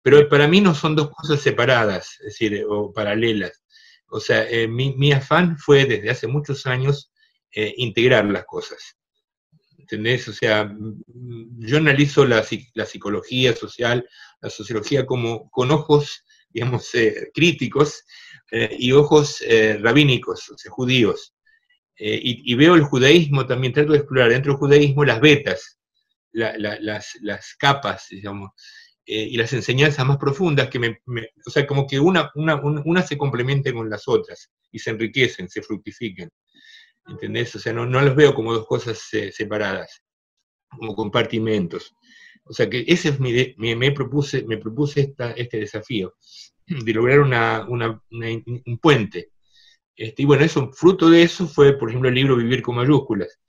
Pero 0.01 0.27
para 0.27 0.49
mí 0.49 0.59
no 0.59 0.75
son 0.75 0.95
dos 0.95 1.09
cosas 1.11 1.39
separadas, 1.39 2.17
es 2.19 2.25
decir, 2.25 2.65
o 2.67 2.91
paralelas. 2.91 3.63
O 4.09 4.19
sea, 4.19 4.47
eh, 4.49 4.67
mi, 4.67 5.11
afán 5.13 5.57
fue 5.57 5.85
desde 5.85 6.09
hace 6.09 6.27
muchos 6.27 6.67
años 6.67 7.11
eh, 7.51 7.73
integrar 7.77 8.25
las 8.25 8.45
cosas. 8.45 8.97
¿Entendés? 9.77 10.27
O 10.27 10.33
sea, 10.33 10.65
mm, 10.65 11.65
yo 11.65 11.77
analizo 11.77 12.25
la, 12.25 12.43
psicología 12.43 13.55
social, 13.55 14.07
la 14.41 14.49
sociología 14.49 15.05
como 15.05 15.49
con 15.49 15.71
ojos, 15.71 16.25
digamos, 16.49 16.91
eh, 18.51 18.75
y 18.77 18.91
ojos 18.91 19.43
rabínicos, 19.79 20.49
o 20.49 20.57
sea, 20.57 20.71
judíos. 20.71 21.35
Y, 21.95 22.55
veo 22.55 22.75
el 22.75 22.83
judaísmo, 22.83 23.45
también 23.45 23.71
trato 23.71 23.91
de 23.91 23.99
explorar 23.99 24.31
dentro 24.31 24.53
del 24.53 24.59
judaísmo 24.59 25.05
las 25.05 25.21
vetas, 25.21 25.79
las, 26.31 27.13
las 27.21 27.55
capas, 27.57 28.07
digamos, 28.09 28.51
eh, 29.05 29.27
y 29.31 29.35
las 29.35 29.51
enseñanzas 29.51 30.05
más 30.05 30.17
profundas 30.17 30.69
que 30.69 30.79
me, 30.79 30.97
o 31.45 31.49
sea, 31.49 31.67
como 31.67 31.85
que 31.85 31.99
una, 31.99 32.31
una, 32.35 33.01
se 33.01 33.17
complemente 33.17 33.73
con 33.73 33.89
las 33.89 34.07
otras 34.07 34.49
y 34.71 34.79
se 34.79 34.91
enriquecen, 34.91 35.49
se 35.49 35.61
fructifiquen. 35.61 36.29
¿Entendés? 37.07 37.53
O 37.55 37.59
sea, 37.59 37.73
no, 37.73 37.85
no 37.85 37.99
los 37.99 38.15
veo 38.15 38.33
como 38.33 38.53
dos 38.53 38.65
cosas 38.65 39.05
eh, 39.11 39.29
separadas, 39.29 40.01
como 40.69 40.95
compartimentos. 40.95 41.93
O 42.45 42.53
sea 42.53 42.69
que 42.69 42.85
ese 42.87 43.09
es 43.09 43.19
mi, 43.19 43.55
me, 43.57 43.91
propuse, 43.91 44.45
me 44.45 44.57
propuse 44.57 45.01
esta, 45.01 45.31
este 45.31 45.57
desafío, 45.57 46.15
de 46.67 46.93
lograr 46.93 47.19
una, 47.19 47.67
un 47.69 48.79
puente. 48.81 49.29
Este, 49.95 50.23
y 50.23 50.25
bueno, 50.25 50.43
eso, 50.43 50.71
fruto 50.71 51.09
de 51.09 51.23
eso 51.23 51.47
fue, 51.47 51.77
por 51.77 51.89
ejemplo, 51.89 52.09
el 52.09 52.15
libro 52.15 52.35
Vivir 52.35 52.61
con 52.61 52.75
mayúsculas, 52.75 53.39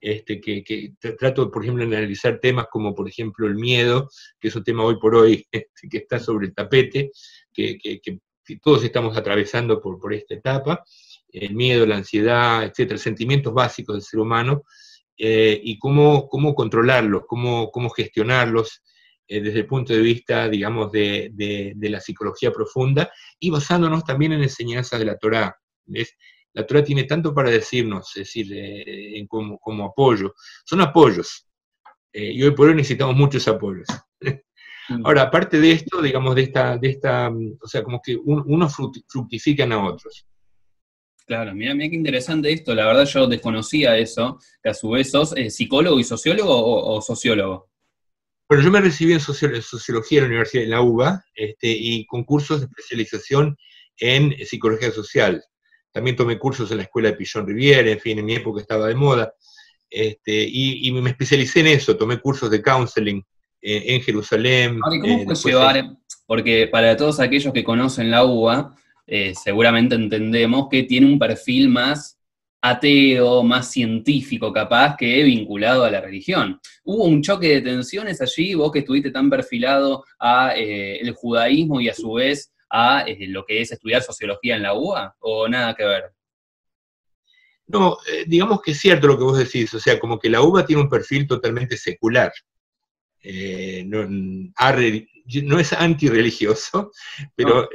este, 0.00 0.40
que, 0.40 0.94
trato, 1.18 1.50
por 1.50 1.62
ejemplo, 1.62 1.86
de 1.86 1.96
analizar 1.96 2.40
temas 2.40 2.66
como, 2.70 2.94
por 2.94 3.08
ejemplo, 3.08 3.46
el 3.46 3.54
miedo, 3.54 4.08
que 4.40 4.48
es 4.48 4.56
un 4.56 4.64
tema 4.64 4.84
hoy 4.84 4.98
por 4.98 5.14
hoy 5.14 5.46
este, 5.52 5.88
que 5.88 5.98
está 5.98 6.18
sobre 6.18 6.46
el 6.46 6.54
tapete, 6.54 7.10
que, 7.52 7.78
todos 8.60 8.82
estamos 8.84 9.16
atravesando 9.16 9.80
por, 9.80 10.00
por 10.00 10.12
esta 10.12 10.34
etapa, 10.34 10.84
el 11.28 11.54
miedo, 11.54 11.86
la 11.86 11.96
ansiedad, 11.96 12.64
etcétera, 12.64 12.98
sentimientos 12.98 13.54
básicos 13.54 13.94
del 13.94 14.02
ser 14.02 14.20
humano, 14.20 14.64
eh, 15.16 15.60
y 15.62 15.78
cómo, 15.78 16.28
cómo 16.28 16.54
controlarlos, 16.54 17.22
cómo, 17.26 17.70
cómo 17.70 17.88
gestionarlos 17.90 18.82
desde 19.28 19.60
el 19.60 19.66
punto 19.66 19.92
de 19.92 20.00
vista, 20.00 20.48
digamos, 20.48 20.92
de, 20.92 21.30
de, 21.32 21.88
la 21.88 22.00
psicología 22.00 22.52
profunda, 22.52 23.10
y 23.38 23.50
basándonos 23.50 24.04
también 24.04 24.32
en 24.32 24.42
enseñanzas 24.42 24.98
de 24.98 25.06
la 25.06 25.16
Torá. 25.16 25.56
¿ves? 25.86 26.14
la 26.54 26.66
Torah 26.66 26.84
tiene 26.84 27.04
tanto 27.04 27.34
para 27.34 27.50
decirnos, 27.50 28.08
es 28.16 28.24
decir, 28.24 28.48
eh, 28.52 29.26
como, 29.28 29.84
apoyo. 29.84 30.34
Son 30.64 30.80
apoyos. 30.80 31.46
Eh, 32.12 32.32
y 32.32 32.42
hoy 32.42 32.50
por 32.50 32.68
hoy 32.68 32.74
necesitamos 32.74 33.16
muchos 33.16 33.46
apoyos. 33.48 33.86
Mm. 34.88 35.06
Ahora, 35.06 35.22
aparte 35.22 35.60
de 35.60 35.72
esto, 35.72 36.02
digamos, 36.02 36.34
de 36.34 36.42
esta, 36.42 36.76
de 36.76 36.88
esta 36.88 37.30
o 37.30 37.68
sea, 37.68 37.84
como 37.84 38.00
que 38.02 38.16
unos 38.16 38.74
fructifican 39.08 39.72
a 39.72 39.84
otros. 39.84 40.26
Claro, 41.24 41.54
mira, 41.54 41.72
mira 41.72 41.88
qué 41.88 41.96
interesante 41.96 42.52
esto. 42.52 42.74
La 42.74 42.86
verdad 42.86 43.04
yo 43.04 43.26
desconocía 43.28 43.96
eso, 43.96 44.38
que 44.62 44.70
a 44.70 44.74
su 44.74 44.90
vez 44.90 45.10
sos 45.10 45.36
eh, 45.36 45.50
psicólogo 45.50 46.00
y 46.00 46.04
sociólogo 46.04 46.94
o, 46.96 47.00
sociólogo. 47.00 47.70
Bueno, 48.52 48.64
yo 48.64 48.70
me 48.70 48.82
recibí 48.82 49.14
en 49.14 49.20
sociología 49.20 50.18
en 50.18 50.24
la 50.24 50.28
Universidad 50.28 50.64
de 50.64 50.68
la 50.68 50.82
UBA 50.82 51.24
este, 51.34 51.68
y 51.70 52.04
con 52.04 52.22
cursos 52.22 52.60
de 52.60 52.66
especialización 52.66 53.56
en 53.96 54.36
psicología 54.44 54.90
social. 54.90 55.42
También 55.90 56.16
tomé 56.16 56.38
cursos 56.38 56.70
en 56.70 56.76
la 56.76 56.82
escuela 56.82 57.08
de 57.08 57.16
Pillon 57.16 57.46
Riviere, 57.46 57.92
en 57.92 57.98
fin, 57.98 58.18
en 58.18 58.26
mi 58.26 58.34
época 58.34 58.60
estaba 58.60 58.88
de 58.88 58.94
moda. 58.94 59.32
Este, 59.88 60.46
y, 60.46 60.92
me 60.92 61.08
especialicé 61.08 61.60
en 61.60 61.68
eso, 61.68 61.96
tomé 61.96 62.20
cursos 62.20 62.50
de 62.50 62.60
counseling 62.60 63.24
eh, 63.62 63.84
en 63.86 64.02
Jerusalén. 64.02 64.80
¿Cómo 64.80 65.32
eh, 65.32 65.34
fue 65.34 65.52
llevar? 65.52 65.96
Porque 66.26 66.66
para 66.66 66.94
todos 66.94 67.20
aquellos 67.20 67.54
que 67.54 67.64
conocen 67.64 68.10
la 68.10 68.22
UBA, 68.22 68.76
eh, 69.06 69.32
seguramente 69.34 69.94
entendemos 69.94 70.68
que 70.70 70.82
tiene 70.82 71.06
un 71.06 71.18
perfil 71.18 71.70
más 71.70 72.18
ateo, 72.62 73.42
más 73.42 73.70
científico 73.70 74.52
capaz 74.52 74.96
que 74.96 75.22
vinculado 75.24 75.84
a 75.84 75.90
la 75.90 76.00
religión. 76.00 76.60
¿Hubo 76.84 77.04
un 77.04 77.20
choque 77.20 77.48
de 77.48 77.60
tensiones 77.60 78.20
allí, 78.20 78.54
vos 78.54 78.70
que 78.70 78.78
estuviste 78.78 79.10
tan 79.10 79.28
perfilado 79.28 80.04
a 80.18 80.52
el 80.54 81.12
judaísmo 81.12 81.80
y 81.80 81.88
a 81.88 81.94
su 81.94 82.14
vez 82.14 82.52
a 82.70 83.02
eh, 83.06 83.26
lo 83.28 83.44
que 83.44 83.60
es 83.60 83.70
estudiar 83.70 84.02
sociología 84.02 84.56
en 84.56 84.62
la 84.62 84.74
UA 84.74 85.16
o 85.18 85.48
nada 85.48 85.74
que 85.74 85.84
ver? 85.84 86.04
No, 87.66 87.98
eh, 88.10 88.24
digamos 88.26 88.62
que 88.62 88.70
es 88.70 88.80
cierto 88.80 89.08
lo 89.08 89.18
que 89.18 89.24
vos 89.24 89.38
decís, 89.38 89.72
o 89.74 89.80
sea, 89.80 89.98
como 89.98 90.18
que 90.18 90.30
la 90.30 90.42
UBA 90.42 90.64
tiene 90.64 90.82
un 90.82 90.88
perfil 90.88 91.26
totalmente 91.26 91.76
secular. 91.76 92.32
Eh, 93.20 93.84
no, 93.86 94.06
no, 94.08 95.58
es 95.58 95.72
antirreligioso, 95.72 96.92
pero 97.36 97.68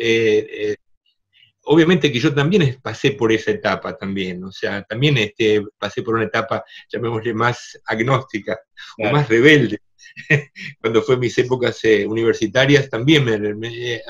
obviamente 1.68 2.12
que 2.12 2.20
yo 2.20 2.34
también 2.34 2.80
pasé 2.82 3.12
por 3.12 3.32
esa 3.32 3.52
etapa 3.52 3.98
también, 3.98 4.44
o 4.44 4.52
sea, 4.52 4.84
también 4.84 5.18
este, 5.18 5.64
pasé 5.78 6.02
por 6.02 6.16
una 6.16 6.26
etapa, 6.26 6.64
llamémosle, 6.92 7.34
más 7.34 7.80
agnóstica 7.86 8.60
o 8.98 9.10
más 9.10 9.28
rebelde. 9.30 9.80
Cuando 10.82 11.02
fue 11.02 11.18
mis 11.18 11.38
épocas 11.38 11.82
universitarias 12.06 12.90
también 12.90 13.26
me, 13.26 14.02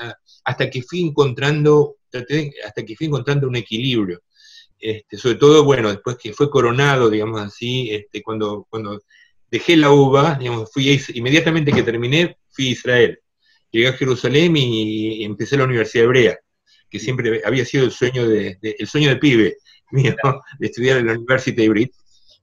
hasta 0.44 0.70
que 0.70 0.82
fui 0.82 1.02
encontrando, 1.02 1.96
hasta 2.64 2.84
que 2.84 2.96
fui 2.96 3.06
encontrando 3.06 3.48
un 3.48 3.56
equilibrio. 3.56 4.22
Este, 4.80 5.16
sobre 5.16 5.34
todo, 5.34 5.64
bueno, 5.64 5.90
después 5.90 6.16
que 6.16 6.32
fue 6.32 6.48
coronado, 6.48 7.10
digamos 7.10 7.40
así, 7.40 7.90
este, 7.90 8.22
cuando, 8.22 8.66
cuando 8.70 9.00
dejé 9.50 9.76
la 9.76 9.90
uva, 9.90 10.36
digamos, 10.38 10.70
fui 10.72 11.00
inmediatamente 11.14 11.72
que 11.72 11.82
terminé, 11.82 12.36
fui 12.50 12.68
a 12.68 12.70
Israel. 12.70 13.20
Llegué 13.70 13.88
a 13.88 13.92
Jerusalén 13.92 14.56
y, 14.56 15.24
empecé 15.24 15.56
la 15.56 15.64
Universidad 15.64 16.04
Hebrea, 16.04 16.38
que 16.90 16.98
siempre 16.98 17.42
había 17.44 17.64
sido 17.64 17.84
el 17.84 17.90
sueño 17.90 18.28
de, 18.28 18.58
el 18.62 18.86
sueño 18.86 19.10
de 19.10 19.16
pibe 19.16 19.56
mío, 19.90 20.14
de 20.58 20.66
estudiar 20.66 20.98
en 20.98 21.06
la 21.06 21.12
Universidad 21.12 21.64
Hebrea, 21.64 21.88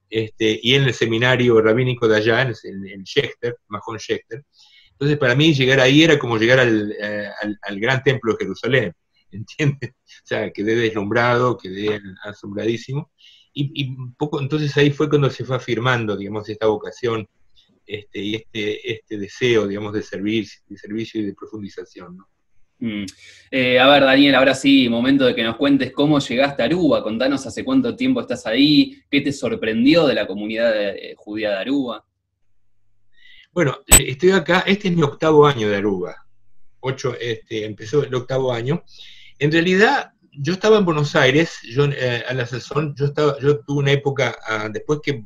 este, 0.10 0.60
y 0.62 0.76
en 0.76 0.84
el 0.84 0.94
seminario 0.94 1.62
rabínico 1.62 2.08
de 2.08 2.18
allá, 2.18 2.42
en 2.42 2.54
en 2.88 3.06
Schechter, 3.06 3.58
Mahon 3.68 4.00
Schechter, 4.00 4.44
entonces, 4.96 5.18
para 5.18 5.36
mí 5.36 5.54
llegar 5.54 5.82
ahí 5.82 6.04
era 6.04 6.18
como 6.18 6.38
llegar 6.38 6.66
eh, 6.66 7.30
al, 7.62 7.80
gran 7.80 8.02
templo 8.02 8.34
de 8.34 8.46
Jerusalén, 8.46 8.94
¿entiendes? 9.32 9.92
O 10.24 10.28
sea, 10.28 10.50
quedé 10.52 10.76
deslumbrado, 10.76 11.58
quedé 11.58 12.02
asombradísimo. 12.24 13.12
Y, 13.54 13.96
poco, 14.18 14.42
entonces 14.42 14.76
ahí 14.76 14.92
fue 14.92 15.08
cuando 15.08 15.30
se 15.30 15.46
fue 15.46 15.58
afirmando, 15.58 16.18
digamos, 16.18 16.50
esta 16.50 16.68
vocación 16.68 17.28
este, 17.86 18.20
y 18.20 18.36
este, 18.36 18.94
este 18.94 19.18
deseo, 19.18 19.68
digamos, 19.68 19.94
de 19.94 20.02
servir, 20.02 20.48
de 20.68 20.78
servicio 20.78 21.22
y 21.22 21.26
de 21.26 21.34
profundización, 21.34 22.18
¿no? 22.18 22.30
Mm. 22.80 23.06
Eh, 23.52 23.80
a 23.80 23.88
ver, 23.88 24.04
Daniel, 24.04 24.36
ahora 24.36 24.54
sí, 24.54 24.90
momento 24.90 25.26
de 25.26 25.34
que 25.34 25.44
nos 25.44 25.56
cuentes 25.56 25.92
cómo 25.92 26.20
llegaste 26.20 26.62
a 26.62 26.66
Aruba. 26.66 27.04
Contanos 27.04 27.46
hace 27.46 27.64
cuánto 27.64 27.96
tiempo 27.96 28.22
estás 28.22 28.46
ahí, 28.46 29.02
qué 29.10 29.22
te 29.22 29.32
sorprendió 29.32 30.06
de 30.08 30.16
la 30.16 30.28
comunidad 30.28 30.74
eh, 30.76 31.16
judía 31.18 31.52
de 31.52 31.58
Aruba. 31.58 32.06
Bueno, 33.52 33.78
eh, 33.88 34.06
estoy 34.10 34.32
acá, 34.32 34.64
este 34.68 34.90
es 34.90 34.96
mi 34.96 35.04
octavo 35.04 35.48
año 35.48 35.70
de 35.70 35.78
Aruba. 35.78 36.16
Ocho, 36.82 37.16
este, 37.20 37.66
empezó 37.66 38.04
el 38.04 38.14
octavo 38.14 38.52
año. 38.52 38.84
En 39.40 39.52
realidad, 39.52 40.12
yo 40.32 40.54
estaba 40.54 40.78
en 40.78 40.86
Buenos 40.86 41.16
Aires, 41.16 41.60
yo 41.64 41.86
a 41.86 42.34
la 42.34 42.46
sazón, 42.46 42.94
yo 42.96 43.06
estaba, 43.06 43.40
yo 43.40 43.60
tuve 43.62 43.80
una 43.80 43.92
época, 43.94 44.38
ah, 44.48 44.70
después 44.72 45.00
que 45.02 45.24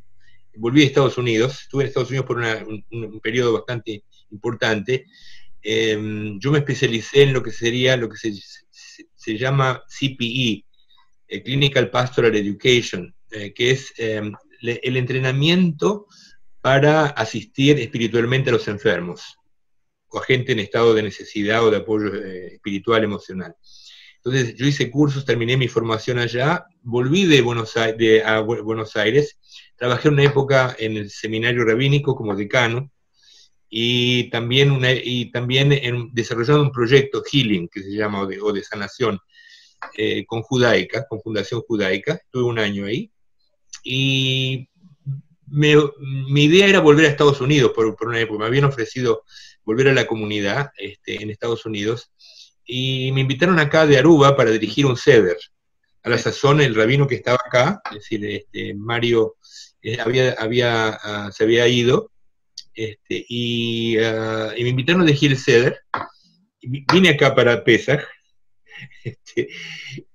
volví 0.60 0.84
a 0.84 0.86
Estados 0.86 1.18
Unidos, 1.18 1.62
estuve 1.62 1.84
en 1.84 1.88
Estados 1.88 2.10
Unidos 2.10 2.26
por 2.26 2.38
un, 2.38 3.20
periodo 3.22 3.54
bastante 3.54 4.04
importante, 4.32 5.06
em, 5.62 6.40
yo 6.40 6.52
me 6.52 6.60
especialicé 6.60 7.24
en 7.24 7.34
lo 7.34 7.44
que 7.44 7.52
sería, 7.52 7.98
lo 7.98 8.10
que 8.10 8.18
se, 8.18 9.38
llama 9.38 9.84
CPE, 9.88 10.66
eh, 11.28 11.44
Clinical 11.44 11.90
Pastoral 11.90 12.36
Education, 12.36 13.14
que 13.30 13.72
es 13.72 13.94
em, 13.98 14.34
el 14.62 14.98
entrenamiento 14.98 16.08
para 16.62 17.06
asistir 17.08 17.80
espiritualmente 17.80 18.50
a 18.50 18.54
los 18.54 18.68
enfermos 18.68 19.38
o 20.10 20.20
a 20.20 20.24
gente 20.24 20.52
en 20.52 20.60
estado 20.60 20.94
de 20.94 21.04
necesidad 21.04 21.64
o 21.64 21.72
de 21.72 21.78
apoyo 21.78 22.14
eh, 22.14 22.56
espiritual, 22.56 23.04
emocional. 23.04 23.56
Entonces 24.18 24.56
yo 24.56 24.66
hice 24.66 24.92
cursos, 24.92 25.24
terminé 25.24 25.56
mi 25.56 25.68
formación 25.68 26.20
allá, 26.20 26.66
volví 26.82 27.26
de 27.26 27.42
Buenos 27.42 27.78
Aires, 27.78 28.24
a 28.26 28.42
Buenos 28.42 28.98
Aires, 28.98 29.38
trabajé 29.78 30.10
una 30.10 30.24
época 30.24 30.76
en 30.78 30.98
el 30.98 31.10
seminario 31.10 31.64
rabínico 31.64 32.16
como 32.16 32.36
decano 32.36 32.92
y 33.70 34.30
también, 34.32 34.72
una, 34.72 34.92
y 34.92 35.32
también 35.32 35.72
en, 35.72 36.10
desarrollando 36.14 36.64
un 36.64 36.72
proyecto 36.72 37.24
Healing, 37.24 37.68
que 37.70 37.84
se 37.84 37.92
llama, 37.92 38.24
o 38.24 38.54
de, 38.54 38.64
sanación, 38.64 39.20
eh, 39.96 40.26
con 40.26 40.42
Judaica, 40.42 41.06
con 41.08 41.22
Fundación 41.22 41.62
Judaica, 41.62 42.16
estuve 42.16 42.44
un 42.44 42.60
año 42.60 42.86
ahí, 42.86 43.12
y 43.84 44.68
mi 45.48 46.44
idea 46.44 46.68
era 46.68 46.80
volver 46.80 47.06
a 47.06 47.10
Estados 47.10 47.42
Unidos 47.42 47.72
por, 47.74 47.96
una 48.02 48.20
época, 48.20 48.40
me 48.40 48.46
habían 48.46 48.66
ofrecido 48.66 49.24
volver 49.64 49.88
a 49.90 49.94
la 49.94 50.08
comunidad 50.08 50.72
este, 50.78 51.22
en 51.22 51.30
Estados 51.30 51.66
Unidos, 51.66 52.12
y 52.66 53.12
me 53.14 53.22
invitaron 53.22 53.60
acá 53.60 53.86
de 53.86 53.98
Aruba 53.98 54.36
para 54.36 54.52
dirigir 54.52 54.86
un 54.86 54.98
ceder. 54.98 55.38
A 56.04 56.10
la 56.10 56.18
sazón, 56.18 56.62
el 56.62 56.76
rabino 56.76 57.08
que 57.08 57.16
estaba 57.16 57.40
acá, 57.46 57.82
es 57.90 57.98
decir, 57.98 58.26
este, 58.26 58.74
Mario, 58.74 59.36
eh, 59.82 60.00
había, 60.00 60.34
había, 60.34 60.90
ah, 60.90 61.30
se 61.32 61.44
había 61.44 61.68
ido, 61.68 62.12
este, 62.74 63.26
y, 63.28 63.98
ah, 63.98 64.54
y, 64.56 64.64
me 64.64 64.70
invitaron 64.70 65.02
a 65.02 65.06
dirigir 65.06 65.32
el 65.32 65.38
ceder. 65.38 65.82
Vine 66.62 67.10
acá 67.10 67.34
para 67.36 67.64
Pesach, 67.64 68.06
este, 69.04 69.50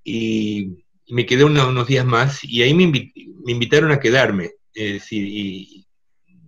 y, 0.02 0.84
me 1.08 1.26
quedé 1.26 1.44
unos 1.44 1.86
días 1.86 2.06
más, 2.06 2.42
y 2.44 2.62
ahí 2.62 2.74
me, 2.74 3.12
invitaron 3.46 3.92
a 3.92 4.00
quedarme. 4.00 4.52
Y 4.74 5.86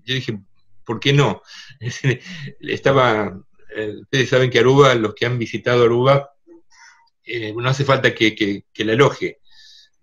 yo 0.05 0.15
dije, 0.15 0.39
¿por 0.85 1.01
qué 1.01 1.13
no? 1.13 1.43
estaba, 2.61 3.39
eh, 3.77 3.95
ustedes 4.01 4.31
saben 4.31 4.51
que 4.51 4.59
Aruba, 4.59 4.95
los 4.95 5.15
que 5.15 5.27
han 5.27 5.39
visitado 5.39 5.85
Aruba, 5.85 6.31
eh, 7.25 7.53
no 7.55 7.69
hace 7.69 7.85
falta 7.85 8.15
que, 8.15 8.35
que, 8.35 8.85
la 8.85 8.93
aloje. 8.93 9.41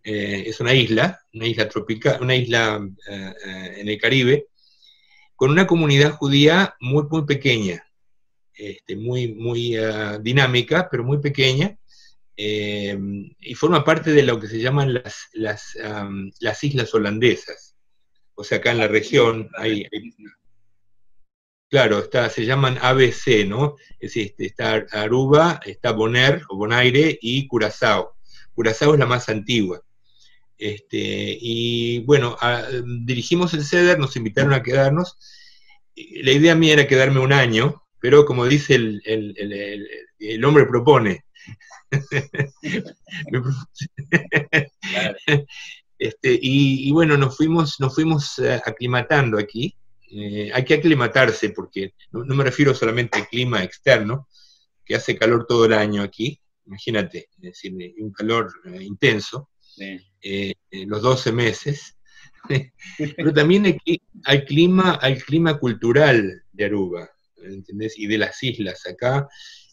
Eh, 0.04 0.44
es 0.46 0.60
una 0.60 0.74
isla, 0.74 1.20
una 1.34 1.48
isla 1.48 1.70
tropical, 1.70 2.22
una 2.22 2.36
isla 2.36 2.86
en 3.08 3.88
el 3.88 3.98
Caribe, 3.98 4.48
con 5.44 5.52
una 5.52 5.68
comunidad 5.68 6.14
judía 6.14 6.74
muy, 6.80 7.04
muy 7.10 7.26
pequeña, 7.26 7.86
este, 8.54 8.96
muy, 8.96 9.34
muy 9.34 9.76
dinámica, 10.22 10.88
pero 10.90 11.04
muy 11.04 11.18
pequeña, 11.18 11.78
y 12.38 13.54
forma 13.56 13.84
parte 13.84 14.14
de 14.14 14.24
lo 14.24 14.40
que 14.40 14.48
se 14.48 14.62
llaman 14.62 14.94
las, 14.94 15.28
las, 15.34 15.78
las 16.40 16.64
islas 16.64 16.94
holandesas. 16.94 17.76
O 18.36 18.46
sea, 18.46 18.60
acá 18.60 18.72
en 18.72 18.78
la 18.78 18.88
región 18.88 19.50
hay, 19.58 19.86
claro, 21.70 22.00
está, 22.00 22.30
se 22.30 22.46
llaman 22.46 22.78
ABC, 22.82 23.46
¿no? 23.46 23.76
Es 24.00 24.16
este, 24.16 24.46
está 24.46 24.86
Aruba, 24.92 25.60
está 25.66 25.92
Bonaire 25.92 26.42
o 26.48 26.56
Bonaire 26.56 27.20
y 27.22 27.48
Curazao. 27.48 28.16
Curazao 28.54 28.94
es 28.94 29.00
la 29.02 29.08
más 29.08 29.28
antigua. 29.28 29.82
Este, 30.58 31.38
y 31.40 32.00
bueno, 32.00 32.38
dirigimos 33.02 33.54
el 33.54 33.66
CEDER, 33.66 34.00
nos 34.00 34.16
invitaron 34.16 34.54
a 34.54 34.64
quedarnos. 34.64 35.18
La 35.96 36.32
idea 36.32 36.56
mía 36.56 36.74
era 36.74 36.88
quedarme 36.88 37.20
un 37.20 37.34
año, 37.34 37.84
pero 38.00 38.26
como 38.26 38.46
dice 38.46 38.76
el, 38.76 39.02
el 40.20 40.46
hombre 40.46 40.66
propone. 40.66 41.24
Este, 46.00 46.38
y, 46.42 46.92
bueno, 46.92 47.16
nos 47.16 47.38
fuimos, 47.38 47.80
nos 47.80 47.96
fuimos 47.96 48.38
eh, 48.40 48.60
aclimatando 48.66 49.40
aquí. 49.40 49.74
Eh, 50.12 50.52
hay 50.54 50.66
que 50.66 50.74
aclimatarse 50.74 51.52
porque 51.52 51.94
no, 52.12 52.26
me 52.26 52.44
refiero 52.44 52.76
solamente 52.76 53.20
al 53.20 53.30
clima 53.30 53.64
externo, 53.64 54.28
que 54.84 54.96
hace 54.96 55.18
calor 55.18 55.46
todo 55.48 55.66
el 55.66 55.72
año 55.72 56.02
aquí, 56.02 56.42
imagínate, 56.66 57.30
es 57.38 57.42
decir, 57.42 57.74
un 58.00 58.12
calor 58.12 58.52
eh, 58.66 58.84
intenso, 58.84 59.50
los 60.72 61.02
12 61.02 61.32
meses, 61.32 61.98
pero 63.18 63.34
también 63.34 63.80
hay, 64.26 64.46
clima, 64.46 65.00
hay 65.02 65.18
clima 65.18 65.58
cultural 65.58 66.44
de 66.52 66.66
Aruba, 66.66 67.10
¿entendés? 67.38 67.98
Y 67.98 68.08
de 68.08 68.18
las 68.18 68.42
islas 68.44 68.86
acá, 68.88 69.28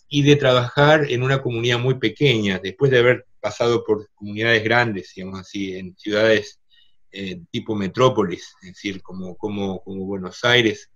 y 0.08 0.22
de 0.22 0.36
trabajar 0.36 1.10
en 1.10 1.22
una 1.22 1.40
comunidad 1.40 1.78
muy 1.78 1.94
pequeña, 1.94 2.58
después 2.58 2.90
de 2.90 2.98
haber 2.98 3.26
pasado 3.40 3.84
por 3.84 4.08
comunidades 4.14 4.62
grandes, 4.64 5.12
digamos 5.14 5.40
así, 5.40 5.76
en 5.76 5.96
ciudades 5.96 6.60
eh, 7.12 7.40
tipo 7.50 7.74
metrópolis, 7.74 8.54
es 8.62 8.68
decir, 8.68 9.02
como, 9.02 9.36
como, 9.36 9.82
como, 9.82 10.04
Buenos 10.04 10.44
Aires, 10.44 10.90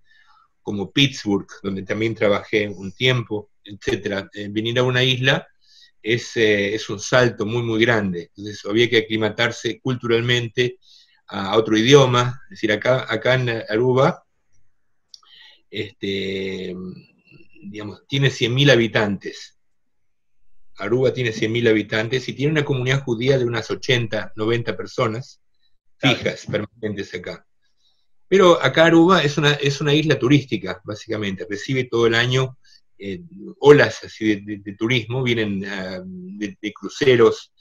como 0.63 0.93
Pittsburgh, 0.93 1.49
donde 1.63 1.83
también 1.83 2.15
trabajé 2.15 2.69
un 2.69 2.93
tiempo, 2.93 3.51
etc. 3.65 4.29
Eh, 4.33 4.49
venir 4.51 4.79
a 4.79 4.85
una 4.85 5.03
isla 5.03 5.47
es, 6.05 6.37
eh, 6.37 6.75
es, 6.75 6.91
un 6.91 7.01
salto 7.01 7.47
muy, 7.47 7.63
muy 7.63 7.81
grande. 7.81 8.31
Entonces 8.37 8.63
había 8.67 8.91
que 8.91 8.99
aclimatarse 8.99 9.81
culturalmente 9.81 10.79
a, 11.29 11.57
otro 11.57 11.77
idioma, 11.79 12.43
es 12.45 12.51
decir, 12.51 12.73
acá, 12.73 13.07
acá 13.09 13.35
en 13.35 13.65
Aruba, 13.69 14.23
este, 15.71 16.77
digamos, 17.63 18.07
tiene 18.07 18.29
100.000 18.29 18.71
habitantes. 18.71 19.59
Aruba 20.77 21.15
tiene 21.15 21.31
100.000 21.31 21.71
habitantes 21.71 22.29
y 22.29 22.35
tiene 22.35 22.53
una 22.53 22.65
comunidad 22.65 23.03
judía 23.03 23.39
de 23.39 23.47
unas 23.47 23.71
80, 23.71 24.35
90 24.37 24.77
personas 24.77 25.41
fijas, 25.97 26.45
permanentes 26.47 27.15
acá. 27.15 27.47
Pero 28.29 28.63
acá 28.63 28.87
Aruba 28.87 29.23
es 29.23 29.39
una, 29.39 29.53
es 29.55 29.81
una 29.81 29.95
isla 29.95 30.19
turística, 30.19 30.83
básicamente. 30.85 31.47
Recibe 31.49 31.85
todo 31.85 32.07
el 32.07 32.15
año 32.15 32.59
eh, 32.99 33.21
olas 33.61 34.05
así 34.05 34.37
de, 34.37 34.73
turismo, 34.75 35.23
vienen 35.23 35.65
ah, 35.67 36.01
de, 36.05 36.73
cruceros, 36.73 37.53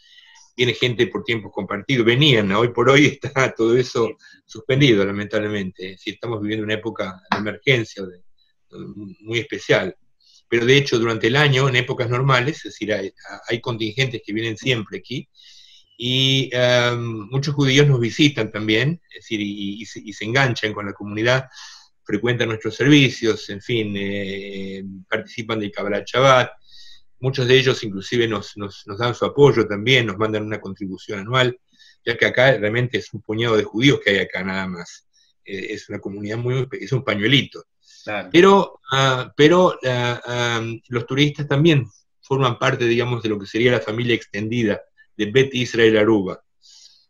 viene 0.55 0.73
gente 0.73 1.07
por 1.07 1.23
tiempos 1.23 1.51
compartidos, 1.51 2.05
venían, 2.05 2.51
hoy 2.51 2.69
por 2.69 2.89
hoy 2.89 3.05
está 3.21 3.53
todo 3.53 3.75
eso 3.77 4.17
suspendido, 4.45 5.05
lamentablemente. 5.05 5.97
Si 5.97 6.11
estamos 6.11 6.41
viviendo 6.41 6.65
una 6.65 6.75
época 6.75 7.21
de 7.31 7.37
emergencia, 7.37 8.03
de, 8.03 8.21
muy 9.21 9.39
especial. 9.39 9.95
Pero 10.47 10.65
de 10.65 10.77
hecho, 10.77 10.99
durante 10.99 11.27
el 11.27 11.35
año, 11.35 11.67
en 11.67 11.75
épocas 11.75 12.09
normales, 12.09 12.57
es 12.57 12.63
decir, 12.65 12.93
hay, 12.93 13.61
contingentes 13.61 14.21
que 14.23 14.33
vienen 14.33 14.57
siempre 14.57 14.99
aquí, 14.99 15.27
y 15.97 16.49
em, 16.51 17.27
muchos 17.29 17.55
judíos 17.55 17.87
nos 17.87 17.99
visitan 17.99 18.51
también, 18.51 19.01
es 19.09 19.23
decir, 19.23 19.39
y, 19.41 19.85
se, 19.85 20.25
enganchan 20.25 20.73
con 20.73 20.85
la 20.85 20.93
comunidad, 20.93 21.45
frecuentan 22.03 22.49
nuestros 22.49 22.75
servicios, 22.75 23.49
en 23.49 23.61
fin, 23.61 23.93
eh, 23.97 24.83
participan 25.09 25.59
del 25.59 25.71
Kabbalah 25.71 26.03
Shabbat, 26.05 26.51
muchos 27.19 27.47
de 27.47 27.57
ellos 27.57 27.83
inclusive 27.83 28.27
nos, 28.27 28.57
nos, 28.57 28.83
dan 28.97 29.15
su 29.15 29.25
apoyo 29.25 29.65
también, 29.65 30.07
nos 30.07 30.17
mandan 30.17 30.43
una 30.43 30.59
contribución 30.59 31.19
anual, 31.19 31.57
ya 32.05 32.17
que 32.17 32.25
acá 32.25 32.57
realmente 32.57 32.97
es 32.97 33.13
un 33.13 33.21
puñado 33.21 33.55
de 33.55 33.63
judíos 33.63 34.01
que 34.03 34.11
hay 34.11 34.17
acá 34.17 34.43
nada 34.43 34.67
más. 34.67 35.07
Eh, 35.45 35.67
es 35.69 35.87
una 35.89 35.99
comunidad 35.99 36.37
muy, 36.37 36.67
es 36.71 36.91
un 36.91 37.03
pañuelito. 37.03 37.63
Pero, 38.31 38.81
ah, 38.91 39.33
pero 39.37 39.79
ah, 39.85 40.61
los 40.89 41.05
turistas 41.05 41.47
también 41.47 41.85
forman 42.19 42.59
parte, 42.59 42.85
digamos, 42.85 43.23
de 43.23 43.29
lo 43.29 43.39
que 43.39 43.45
sería 43.45 43.71
la 43.71 43.79
familia 43.79 44.15
extendida 44.15 44.81
de 45.15 45.31
Bet 45.31 45.53
Israel 45.53 45.97
Aruba. 45.97 46.43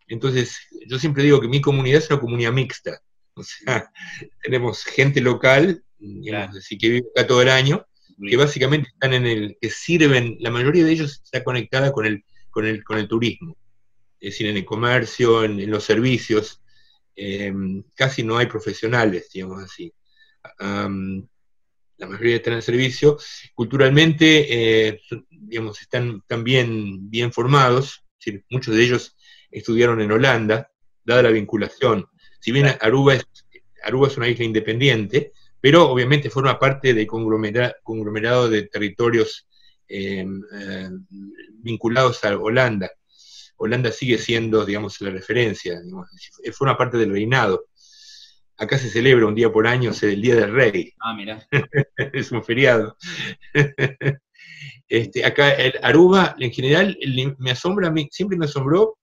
Entonces, 0.08 0.58
yo 0.88 1.00
siempre 1.00 1.24
digo 1.24 1.42
que 1.42 1.48
mi 1.48 1.62
comunidad 1.62 2.00
es 2.00 2.10
una 2.12 2.20
comunidad 2.20 2.52
mixta. 2.52 3.02
O 3.36 3.44
sea, 3.44 3.92
tenemos 4.44 4.84
gente 4.84 5.20
local, 5.20 5.84
así 6.56 6.78
que 6.78 6.90
vive 6.90 7.08
acá 7.16 7.26
todo 7.26 7.42
el 7.42 7.50
año, 7.50 7.86
que 8.22 8.38
básicamente 8.38 8.90
están 8.90 9.14
en 9.14 9.26
el, 9.26 9.58
que 9.60 9.70
sirven, 9.70 10.38
la 10.40 10.52
mayoría 10.52 10.86
de 10.86 10.92
ellos 10.92 11.22
está 11.24 11.44
conectada 11.44 11.92
con 11.92 12.06
el, 12.06 12.24
con 12.52 12.66
el, 12.68 12.84
con 12.84 13.00
el 13.00 13.08
turismo, 13.08 13.58
es 14.20 14.34
decir, 14.34 14.48
en 14.48 14.58
el 14.58 14.66
comercio, 14.66 15.44
en, 15.44 15.70
los 15.70 15.84
servicios, 15.84 16.62
em, 17.16 17.84
casi 17.96 18.24
no 18.24 18.38
hay 18.38 18.46
profesionales, 18.46 19.30
digamos 19.34 19.64
así. 19.64 19.92
La 21.98 22.08
mayoría 22.08 22.36
están 22.36 22.54
en 22.54 22.62
servicio, 22.62 23.18
culturalmente, 23.54 24.90
eh, 24.90 25.02
digamos, 25.30 25.82
están 25.82 26.22
también 26.28 27.10
bien 27.10 27.32
formados, 27.32 28.04
muchos 28.50 28.76
de 28.76 28.84
ellos 28.84 29.16
estudiaron 29.52 30.02
en 30.02 30.12
Holanda, 30.12 30.70
dada 31.04 31.24
la 31.24 31.30
vinculación. 31.30 32.08
Si 32.44 32.52
bien 32.52 32.68
Aruba 32.82 33.14
es, 33.14 33.26
Aruba 33.86 34.10
es 34.10 34.18
una 34.18 34.28
isla 34.28 34.44
independiente, 34.44 35.32
pero 35.62 35.90
obviamente 35.90 36.30
forma 36.30 36.60
parte 36.60 36.94
del 36.94 37.08
conglomerado 37.08 38.50
de 38.50 38.64
territorios 38.64 39.48
em, 39.88 40.42
em, 40.52 41.06
vinculados 41.62 42.22
a 42.26 42.38
Holanda. 42.38 42.92
Holanda 43.56 43.94
sigue 43.94 44.18
siendo, 44.18 44.66
digamos, 44.66 45.00
la 45.00 45.12
referencia, 45.12 45.80
forma 46.52 46.78
parte 46.78 46.98
del 46.98 47.12
reinado. 47.12 47.68
Acá 48.58 48.78
se 48.78 48.90
celebra 48.90 49.26
un 49.26 49.36
día 49.36 49.50
por 49.50 49.66
año, 49.66 49.92
es 49.92 50.04
el 50.04 50.22
Día 50.22 50.36
del 50.36 50.52
Rey. 50.54 50.92
Ah, 51.00 51.14
mira. 51.14 51.48
es 51.96 52.30
un 52.34 52.44
feriado. 52.44 52.98
este, 54.90 55.24
acá 55.24 55.52
el 55.52 55.80
Aruba, 55.82 56.36
en 56.40 56.52
general, 56.52 56.98
me 57.38 57.52
asombra, 57.52 57.94
siempre 58.12 58.38
me 58.38 58.48
asombró 58.48 58.98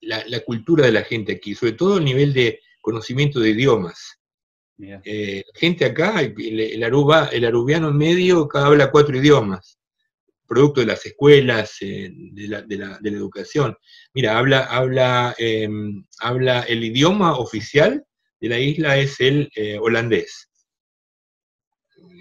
la, 0.00 0.40
cultura 0.40 0.86
de 0.86 0.92
la 0.92 1.02
gente 1.02 1.32
aquí, 1.32 1.54
sobre 1.54 1.72
todo 1.72 1.98
el 1.98 2.04
nivel 2.04 2.32
de 2.32 2.60
conocimiento 2.80 3.40
de 3.40 3.50
idiomas. 3.50 4.18
Eh, 4.80 5.42
la 5.52 5.60
gente 5.60 5.84
acá, 5.84 6.20
el, 6.20 6.82
Aruba, 6.84 7.28
el 7.32 7.44
arubiano 7.44 7.92
medio, 7.92 8.46
cada 8.46 8.66
habla 8.66 8.92
cuatro 8.92 9.16
idiomas, 9.16 9.78
producto 10.46 10.80
de 10.80 10.86
las 10.86 11.04
escuelas, 11.04 11.76
eh, 11.80 12.10
de, 12.12 12.48
la, 12.48 12.62
de, 12.62 12.78
la, 12.78 12.98
educación. 13.02 13.76
Mira, 14.14 14.38
habla, 14.38 14.64
habla, 14.66 15.34
em, 15.38 16.04
habla 16.20 16.60
el 16.62 16.84
idioma 16.84 17.36
oficial 17.36 18.04
de 18.40 18.48
la 18.48 18.58
isla 18.58 18.96
es 18.96 19.20
el 19.20 19.50
eh, 19.54 19.78
holandés, 19.78 20.48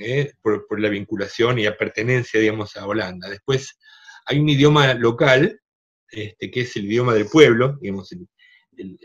¿eh? 0.01 0.31
por, 0.41 0.79
la 0.79 0.89
vinculación 0.89 1.59
y 1.59 1.63
la 1.63 1.77
pertenencia, 1.77 2.39
digamos, 2.39 2.75
a 2.75 2.85
Holanda. 2.85 3.29
Después 3.29 3.77
hay 4.25 4.39
un 4.39 4.49
idioma 4.49 4.93
local, 4.95 5.59
este, 6.11 6.51
que 6.51 6.61
es 6.61 6.75
el 6.75 6.85
idioma 6.85 7.13
del 7.13 7.27
pueblo, 7.27 7.77
digamos, 7.81 8.11
el, 8.11 8.27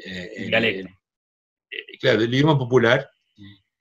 eh, 0.04 0.84
claro, 2.00 2.22
el 2.22 2.34
idioma 2.34 2.58
popular, 2.58 3.08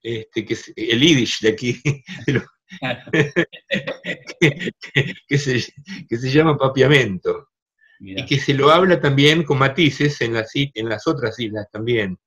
este, 0.01 0.45
que 0.45 0.53
es 0.53 0.71
el 0.75 0.99
yiddish 0.99 1.39
de 1.41 1.49
aquí, 1.49 1.81
que, 5.27 5.37
se, 5.37 6.31
llama 6.31 6.57
papiamento, 6.57 7.49
y 7.99 8.25
que 8.25 8.39
se 8.39 8.53
lo 8.53 8.71
habla 8.71 9.01
también 9.01 9.43
con 9.43 9.59
matices 9.59 10.21
en 10.21 10.33
las, 10.33 10.51
en 10.55 10.89
las 10.89 11.05
otras 11.07 11.39
islas 11.39 11.67
también. 11.71 12.17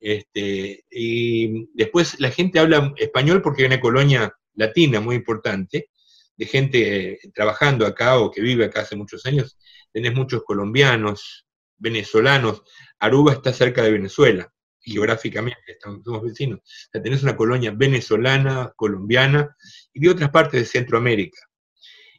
Este, 0.00 0.84
y 0.90 1.66
después 1.74 2.20
la 2.20 2.30
gente 2.30 2.60
habla 2.60 2.92
español 2.96 3.42
porque 3.42 3.62
hay 3.62 3.66
una 3.66 3.80
colonia 3.80 4.32
latina 4.54 5.00
muy 5.00 5.16
importante, 5.16 5.90
de 6.36 6.46
gente 6.46 7.12
eh, 7.12 7.18
trabajando 7.34 7.84
acá 7.84 8.16
o 8.18 8.30
que 8.30 8.40
vive 8.40 8.64
acá 8.64 8.82
hace 8.82 8.94
muchos 8.94 9.26
años. 9.26 9.58
Tenés 9.92 10.14
muchos 10.14 10.42
colombianos, 10.44 11.46
venezolanos. 11.76 12.62
Aruba 12.98 13.32
está 13.32 13.52
cerca 13.52 13.82
de 13.82 13.92
Venezuela, 13.92 14.52
geográficamente, 14.80 15.60
estamos, 15.66 16.02
somos 16.04 16.22
vecinos. 16.22 16.60
O 16.94 17.00
tenés 17.00 17.22
una 17.22 17.36
colonia 17.36 17.72
venezolana, 17.72 18.72
colombiana 18.76 19.56
y 19.92 20.00
de 20.00 20.10
otras 20.10 20.30
partes 20.30 20.60
de 20.60 20.66
Centroamérica. 20.66 21.40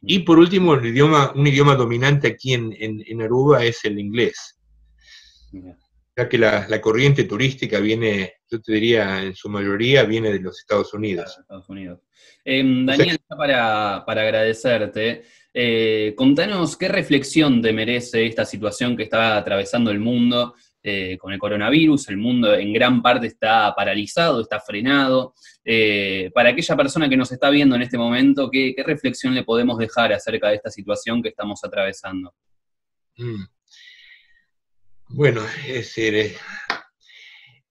Y 0.02 0.20
por 0.20 0.38
último, 0.38 0.74
el 0.74 0.86
idioma, 0.86 1.32
un 1.34 1.46
idioma 1.46 1.74
dominante 1.74 2.28
aquí 2.28 2.54
en, 2.54 3.22
Aruba 3.22 3.64
es 3.64 3.84
el 3.84 3.98
inglés 3.98 4.56
ya 6.16 6.28
que 6.28 6.38
la, 6.38 6.80
corriente 6.80 7.24
turística 7.24 7.78
viene, 7.80 8.34
yo 8.50 8.60
te 8.60 8.72
diría, 8.72 9.22
en 9.22 9.34
su 9.34 9.48
mayoría 9.48 10.04
viene 10.04 10.32
de 10.32 10.40
los 10.40 10.58
Estados 10.58 10.92
Unidos. 10.94 11.38
Estados 11.38 11.68
Unidos. 11.68 12.00
Em, 12.44 12.84
Daniel, 12.84 13.18
para, 13.28 13.96
agradecerte, 13.96 15.22
eh, 15.52 16.14
contanos 16.16 16.76
qué 16.76 16.88
reflexión 16.88 17.62
te 17.62 17.72
merece 17.72 18.26
esta 18.26 18.44
situación 18.44 18.96
que 18.96 19.04
está 19.04 19.36
atravesando 19.36 19.90
el 19.90 20.00
mundo 20.00 20.54
eh, 20.82 21.18
con 21.18 21.32
el 21.32 21.38
coronavirus. 21.38 22.08
El 22.08 22.16
mundo 22.16 22.54
en 22.54 22.72
gran 22.72 23.02
parte 23.02 23.26
está 23.26 23.74
paralizado, 23.76 24.40
está 24.40 24.60
frenado. 24.60 25.34
Eh, 25.62 26.30
para 26.34 26.50
aquella 26.50 26.74
persona 26.74 27.08
que 27.08 27.18
nos 27.18 27.30
está 27.32 27.50
viendo 27.50 27.76
en 27.76 27.82
este 27.82 27.98
momento, 27.98 28.50
¿qué, 28.50 28.74
reflexión 28.86 29.34
le 29.34 29.44
podemos 29.44 29.76
dejar 29.76 30.12
acerca 30.12 30.48
de 30.48 30.56
esta 30.56 30.70
situación 30.70 31.22
que 31.22 31.28
estamos 31.28 31.62
atravesando? 31.62 32.34
Mm. 33.18 33.44
Bueno, 35.12 35.44
es 35.66 35.74
decir, 35.74 36.14
eh, 36.14 36.36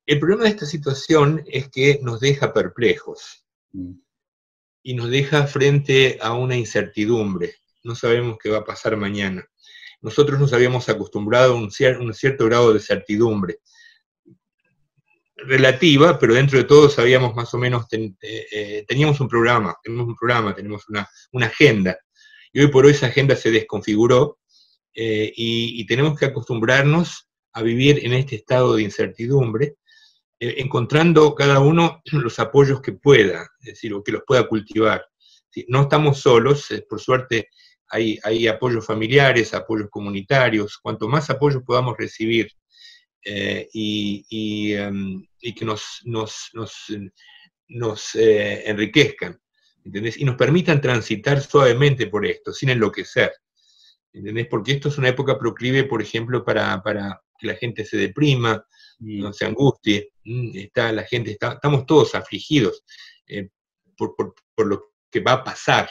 el 0.05 0.19
problema 0.19 0.43
de 0.43 0.49
esta 0.49 0.65
situación 0.65 1.41
es 1.47 1.69
que 1.69 1.97
nos 2.03 2.19
deja 2.19 2.53
perplejos 2.53 3.45
mm. 3.71 3.93
y 4.83 4.93
nos 4.93 5.09
deja 5.09 5.47
frente 5.47 6.19
a 6.21 6.33
una 6.33 6.57
incertidumbre. 6.57 7.55
No 7.83 7.95
sabemos 7.95 8.37
qué 8.43 8.49
va 8.49 8.57
a 8.57 8.65
pasar 8.65 8.97
mañana. 8.97 9.47
Nosotros 10.01 10.37
nos 10.37 10.51
habíamos 10.51 10.89
acostumbrado 10.89 11.53
a 11.53 11.55
un, 11.55 11.71
cierto 11.71 12.45
grado 12.45 12.73
de 12.73 12.81
certidumbre 12.81 13.59
relativa, 15.37 16.19
pero 16.19 16.33
dentro 16.33 16.57
de 16.57 16.65
todo 16.65 16.89
sabíamos 16.89 17.33
más 17.35 17.53
o 17.53 17.57
menos, 17.57 17.85
eh, 17.91 18.83
teníamos 18.85 19.21
un 19.21 19.29
programa, 19.29 19.77
tenemos 19.81 20.07
un 20.07 20.15
programa, 20.17 20.53
tenemos 20.53 20.83
una, 20.89 21.07
agenda. 21.45 21.97
Y 22.51 22.59
hoy 22.59 22.67
por 22.67 22.85
hoy 22.85 22.91
esa 22.91 23.07
agenda 23.07 23.33
se 23.37 23.49
desconfiguró 23.49 24.39
eh, 24.93 25.31
y, 25.33 25.85
tenemos 25.85 26.19
que 26.19 26.25
acostumbrarnos 26.25 27.28
a 27.53 27.61
vivir 27.61 28.05
en 28.05 28.13
este 28.13 28.35
estado 28.35 28.75
de 28.75 28.83
incertidumbre, 28.83 29.75
eh, 30.39 30.55
encontrando 30.57 31.35
cada 31.35 31.59
uno 31.59 32.01
los 32.11 32.39
apoyos 32.39 32.81
que 32.81 32.93
pueda, 32.93 33.49
es 33.59 33.65
decir, 33.65 33.93
o 33.93 34.03
que 34.03 34.13
los 34.13 34.23
pueda 34.25 34.47
cultivar. 34.47 35.05
No 35.67 35.83
estamos 35.83 36.19
solos, 36.19 36.69
eh, 36.71 36.85
por 36.87 36.99
suerte 37.01 37.49
hay, 37.89 38.19
hay, 38.23 38.47
apoyos 38.47 38.85
familiares, 38.85 39.53
apoyos 39.53 39.89
comunitarios, 39.89 40.77
cuanto 40.77 41.07
más 41.07 41.29
apoyos 41.29 41.63
podamos 41.63 41.97
recibir 41.97 42.51
eh, 43.25 43.67
y, 43.73 44.73
em, 44.73 45.25
y, 45.41 45.55
que 45.55 45.65
nos, 45.65 46.01
nos, 46.05 46.51
nos, 47.67 48.15
enriquezcan, 48.15 49.39
¿entendés? 49.83 50.17
Y 50.17 50.23
nos 50.23 50.35
permitan 50.35 50.79
transitar 50.79 51.41
suavemente 51.41 52.07
por 52.07 52.25
esto, 52.25 52.53
sin 52.53 52.69
enloquecer. 52.69 53.33
Porque 54.49 54.73
esto 54.73 54.89
es 54.89 54.97
una 54.97 55.09
época 55.09 55.37
proclive, 55.37 55.83
por 55.83 56.01
ejemplo, 56.01 56.45
para, 56.45 56.81
para, 56.83 57.21
que 57.39 57.47
la 57.47 57.55
gente 57.55 57.85
se 57.85 57.97
deprima, 57.97 58.63
mm. 58.99 59.19
no 59.21 59.33
se 59.33 59.45
angustie, 59.45 60.11
mm, 60.25 60.57
está, 60.57 60.91
la 60.91 61.03
gente 61.03 61.31
está, 61.31 61.53
estamos 61.53 61.85
todos 61.85 62.13
afligidos 62.13 62.83
eh, 63.27 63.49
por, 63.97 64.35
lo 64.57 64.93
que 65.09 65.21
va 65.21 65.33
a 65.33 65.43
pasar. 65.43 65.89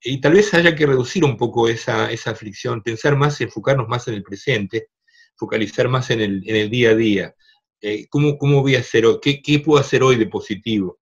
Y 0.00 0.20
tal 0.20 0.34
vez 0.34 0.52
haya 0.54 0.76
que 0.76 0.86
reducir 0.86 1.24
un 1.24 1.36
poco 1.36 1.68
esa, 1.68 2.06
aflicción, 2.06 2.82
pensar 2.82 3.16
más, 3.16 3.40
enfocarnos 3.40 3.88
más 3.88 4.06
en 4.08 4.14
el 4.14 4.22
presente, 4.22 4.88
focalizar 5.34 5.88
más 5.88 6.10
en 6.10 6.20
el, 6.20 6.70
día 6.70 6.90
a 6.90 6.94
día. 6.94 7.34
Eh, 7.80 8.06
¿cómo, 8.08 8.36
voy 8.38 8.76
a 8.76 8.80
hacer 8.80 9.04
hoy? 9.06 9.18
¿Qué, 9.20 9.58
puedo 9.60 9.80
hacer 9.80 10.02
hoy 10.02 10.16
de 10.16 10.26
positivo? 10.26 11.00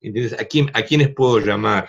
Entonces, 0.00 0.38
¿a, 0.38 0.44
quién, 0.44 0.70
¿a 0.74 0.82
quiénes 0.82 1.14
puedo 1.14 1.38
llamar 1.38 1.88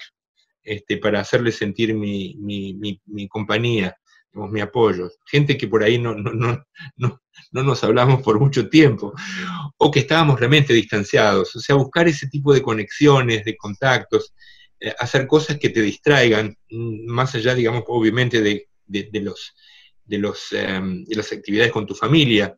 este, 0.61 0.97
para 0.97 1.19
hacerles 1.19 1.57
sentir 1.57 1.93
mi, 1.93 2.35
mi 2.39 3.27
compañía? 3.27 3.97
Mi 4.33 4.61
apoyo, 4.61 5.11
gente 5.25 5.57
que 5.57 5.67
por 5.67 5.83
ahí 5.83 5.99
no, 5.99 6.15
no, 6.15 6.33
no, 6.33 6.63
no, 6.97 7.63
nos 7.63 7.83
hablamos 7.83 8.21
por 8.21 8.39
mucho 8.39 8.67
tiempo, 8.69 9.13
o 9.77 9.91
que 9.91 9.99
estábamos 9.99 10.39
realmente 10.39 10.73
distanciados, 10.73 11.55
o 11.55 11.59
sea, 11.59 11.75
buscar 11.75 12.07
ese 12.07 12.27
tipo 12.27 12.53
de 12.53 12.61
conexiones, 12.61 13.45
de 13.45 13.55
contactos, 13.55 14.33
eh, 14.79 14.93
hacer 14.99 15.27
cosas 15.27 15.57
que 15.59 15.69
te 15.69 15.81
distraigan, 15.81 16.57
mm, 16.69 17.05
más 17.05 17.35
allá, 17.35 17.53
digamos, 17.55 17.83
obviamente 17.87 18.41
de, 18.41 18.67
los, 19.21 19.55
de, 20.05 20.17
los, 20.17 20.51
em, 20.51 21.05
de 21.05 21.15
las 21.15 21.31
actividades 21.31 21.71
con 21.71 21.85
tu 21.85 21.95
familia. 21.95 22.57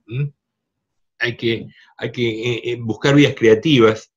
Hay 1.20 1.38
que, 1.38 1.68
hay 1.98 2.12
que 2.12 2.28
eh, 2.30 2.62
eh, 2.64 2.78
buscar 2.80 3.16
vías 3.16 3.36
creativas 3.38 4.12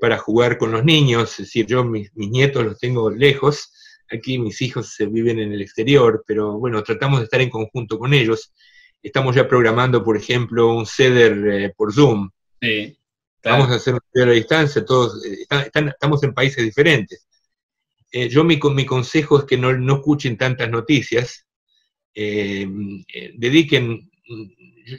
para 0.00 0.16
jugar 0.16 0.56
con 0.56 0.72
los 0.72 0.82
niños, 0.86 1.32
es 1.32 1.48
decir, 1.48 1.66
yo 1.66 1.84
mis, 1.84 2.10
mis 2.14 2.30
nietos 2.30 2.64
los 2.64 2.78
tengo 2.78 3.10
lejos, 3.10 3.70
Aquí 4.10 4.38
mis 4.38 4.62
hijos 4.62 4.94
se 4.94 5.06
viven 5.06 5.38
en 5.38 5.52
el 5.52 5.60
exterior, 5.60 6.24
pero 6.26 6.58
bueno, 6.58 6.82
tratamos 6.82 7.20
de 7.20 7.24
estar 7.24 7.40
en 7.40 7.50
conjunto 7.50 7.98
con 7.98 8.14
ellos. 8.14 8.52
Estamos 9.02 9.34
ya 9.34 9.48
programando, 9.48 10.02
por 10.02 10.16
ejemplo, 10.16 10.74
un 10.74 10.86
CEDER 10.86 11.48
eh, 11.48 11.74
por 11.76 11.92
Zoom. 11.92 12.30
Sí, 12.60 12.98
Vamos 13.42 13.70
a 13.70 13.74
hacer 13.76 13.94
un 13.94 14.00
CEDER 14.12 14.28
a 14.28 14.32
distancia, 14.32 14.84
todos 14.84 15.24
eh, 15.24 15.46
estamos 15.86 16.22
en 16.22 16.34
países 16.34 16.64
diferentes. 16.64 17.26
Eh, 18.10 18.28
yo 18.28 18.44
mi, 18.44 18.58
mi 18.74 18.86
consejo 18.86 19.38
es 19.38 19.44
que 19.44 19.56
no, 19.56 19.72
no 19.72 19.96
escuchen 19.96 20.36
tantas 20.36 20.70
noticias, 20.70 21.46
dediquen, 22.14 24.10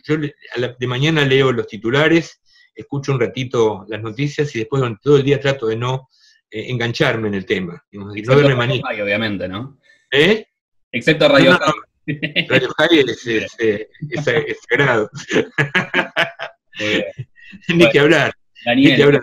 yo 0.03 0.17
de 0.17 0.87
mañana 0.87 1.25
leo 1.25 1.51
los 1.51 1.65
titulares, 1.65 2.41
escucho 2.75 3.11
un 3.11 3.19
ratito 3.19 3.85
las 3.89 4.01
noticias 4.01 4.55
y 4.55 4.59
después 4.59 4.83
todo 5.01 5.17
el 5.17 5.23
día 5.23 5.39
trato 5.39 5.65
de 5.65 5.75
no 5.75 6.09
engancharme 6.51 7.27
en 7.27 7.35
el 7.35 7.45
tema. 7.45 7.83
no 7.91 8.13
verme 8.13 8.55
manía. 8.55 8.81
obviamente, 9.01 9.47
¿no? 9.47 9.79
¿Eh? 10.11 10.45
Excepto 10.91 11.27
Radio 11.27 11.57
Radio 12.47 12.69
High 12.77 12.99
es, 12.99 13.27
es, 13.27 13.87
sagrado. 14.69 15.09
Ni 17.69 17.89
que 17.89 17.99
hablar. 17.99 18.33
Daniel, 18.65 19.19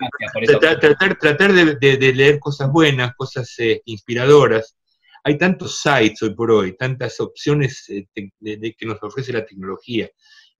Tratar, 0.59 1.17
tratar 1.19 1.53
de, 1.53 2.13
leer 2.13 2.39
cosas 2.39 2.71
buenas, 2.71 3.13
cosas 3.15 3.53
eh, 3.59 3.81
inspiradoras. 3.85 4.77
Hay 5.23 5.37
tantos 5.37 5.81
sites 5.81 6.21
hoy 6.23 6.33
por 6.33 6.51
hoy, 6.51 6.75
tantas 6.77 7.19
opciones 7.19 7.89
eh, 7.89 8.07
de, 8.39 8.75
que 8.77 8.85
nos 8.85 9.01
ofrece 9.03 9.33
la 9.33 9.45
tecnología 9.45 10.09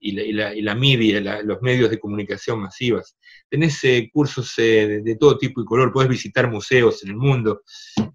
y 0.07 0.61
la, 0.61 0.75
media, 0.75 1.41
los 1.41 1.61
medios 1.63 1.89
de 1.89 1.99
comunicación 1.99 2.59
masivas. 2.59 3.17
Tenés 3.49 3.83
eh, 3.85 4.07
cursos 4.13 4.53
eh, 4.57 5.01
de, 5.03 5.15
todo 5.15 5.35
tipo 5.35 5.61
y 5.61 5.65
color, 5.65 5.91
podés 5.91 6.09
visitar 6.09 6.47
museos 6.47 7.03
en 7.03 7.09
el 7.09 7.15
mundo, 7.15 7.63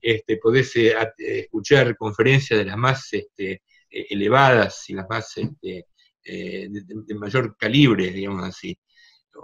este, 0.00 0.37
podés 0.37 0.76
eh, 0.76 0.94
escuchar 1.18 1.96
conferencias 1.96 2.61
de 2.61 2.64
las 2.64 2.76
más 2.76 3.12
este, 3.12 3.62
elevadas 3.90 4.88
y 4.88 4.94
las 4.94 5.07
más 5.09 5.37
este, 5.37 5.87
de, 6.22 7.14
mayor 7.16 7.57
calibre, 7.57 8.11
digamos 8.12 8.44
así. 8.44 8.79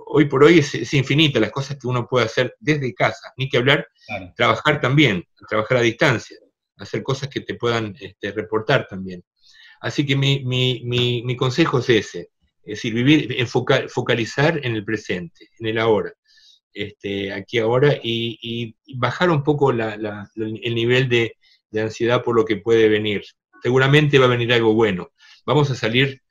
Hoy 0.06 0.26
por 0.26 0.44
hoy 0.44 0.60
es, 0.60 0.94
infinita 0.94 1.40
las 1.40 1.50
cosas 1.50 1.78
que 1.80 1.88
uno 1.88 2.06
puede 2.06 2.26
hacer 2.26 2.54
desde 2.60 2.94
casa, 2.94 3.32
ni 3.36 3.48
que 3.48 3.56
hablar, 3.56 3.88
trabajar 4.36 4.80
también, 4.80 5.24
trabajar 5.48 5.78
a 5.78 5.80
distancia, 5.80 6.38
hacer 6.76 7.02
cosas 7.02 7.28
que 7.28 7.40
te 7.40 7.54
puedan 7.54 7.96
este, 7.98 8.30
reportar 8.30 8.86
también. 8.88 9.24
Así 9.80 10.06
que 10.06 10.16
mi, 10.16 10.44
mi, 10.44 10.82
mi, 11.24 11.36
consejo 11.36 11.78
es 11.78 11.90
ese, 11.90 12.30
es 12.66 12.78
decir, 12.78 12.94
vivir, 12.94 13.34
enfocar, 13.38 13.88
focalizar 13.88 14.60
en 14.64 14.74
el 14.74 14.84
presente, 14.84 15.48
en 15.58 15.66
el 15.66 15.78
ahora, 15.78 16.12
este, 16.72 17.32
aquí 17.32 17.58
ahora, 17.58 17.98
y, 18.02 18.74
bajar 18.96 19.30
un 19.30 19.42
poco 19.42 19.70
el 19.70 20.74
nivel 20.74 21.08
de, 21.08 21.36
ansiedad 21.74 22.22
por 22.22 22.34
lo 22.34 22.44
que 22.44 22.56
puede 22.56 22.88
venir. 22.88 23.22
Seguramente 23.62 24.18
va 24.18 24.24
a 24.24 24.28
venir 24.28 24.50
algo 24.52 24.72
bueno. 24.72 25.10
Vamos 25.44 25.70
a 25.70 25.74
salir, 25.74 26.22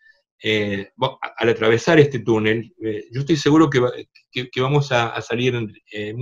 eh, 0.41 0.89
al 1.37 1.49
atravesar 1.49 1.99
este 1.99 2.19
túnel, 2.19 2.73
eh, 2.83 3.05
yo 3.11 3.19
estoy 3.19 3.35
seguro 3.35 3.69
que, 3.69 4.07
que, 4.31 4.61
vamos 4.61 4.91
a, 4.91 5.21
salir 5.21 5.55
eh, 5.91 6.15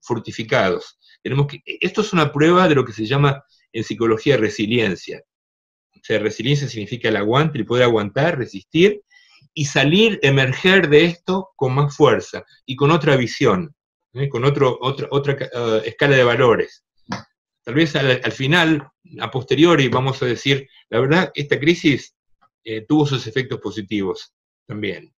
fortificados. 0.00 0.98
Tenemos 1.22 1.46
que, 1.48 1.62
esto 1.66 2.00
es 2.00 2.12
una 2.14 2.32
prueba 2.32 2.66
de 2.66 2.74
lo 2.74 2.84
que 2.84 2.92
se 2.92 3.04
llama 3.04 3.44
en 3.72 3.84
psicología 3.84 4.38
resiliencia 4.38 5.22
sea, 6.02 6.18
resiliencia 6.18 6.68
significa 6.68 7.08
el 7.08 7.16
aguante, 7.16 7.58
el 7.58 7.66
poder 7.66 7.84
aguantar, 7.84 8.38
resistir 8.38 9.02
y 9.54 9.66
salir, 9.66 10.18
emerger 10.22 10.88
de 10.88 11.04
esto 11.04 11.50
con 11.56 11.74
más 11.74 11.94
fuerza 11.96 12.44
y 12.64 12.76
con 12.76 12.90
otra 12.90 13.16
visión, 13.16 13.74
¿eh? 14.14 14.28
con 14.28 14.44
otro, 14.44 14.78
otra, 14.80 15.08
otra 15.10 15.34
eh, 15.34 15.82
escala 15.84 16.16
de 16.16 16.24
valores. 16.24 16.84
Tal 17.64 17.74
vez 17.74 17.94
al, 17.94 18.32
final, 18.32 18.88
a 19.20 19.30
posteriori, 19.30 19.86
vamos 19.88 20.20
a 20.22 20.26
decir, 20.26 20.68
la 20.90 21.00
verdad, 21.00 21.30
esta 21.34 21.60
crisis 21.60 22.16
eh, 22.64 22.84
tuvo 22.86 23.06
sus 23.06 23.26
efectos 23.26 23.60
positivos 23.60 24.34
también. 24.66 25.14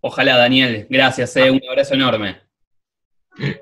Ojalá, 0.00 0.36
Daniel. 0.36 0.86
Gracias, 0.88 1.34
un 1.36 1.60
abrazo 1.68 1.94
enorme. 1.94 2.46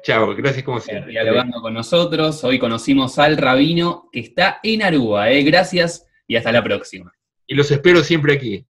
Chao, 0.02 0.34
gracias 0.36 0.62
como 0.62 0.78
siempre. 0.78 1.10
Dialogando 1.10 1.60
con 1.62 1.72
nosotros, 1.72 2.44
hoy 2.44 2.58
conocimos 2.58 3.18
al 3.18 3.38
rabino 3.38 4.08
que 4.12 4.20
está 4.20 4.60
en 4.62 4.82
Aruba. 4.82 5.28
Gracias 5.28 6.06
y 6.28 6.36
hasta 6.36 6.52
la 6.52 6.62
próxima. 6.62 7.12
Y 7.46 7.54
los 7.54 7.70
espero 7.70 8.04
siempre 8.04 8.34
aquí. 8.34 8.66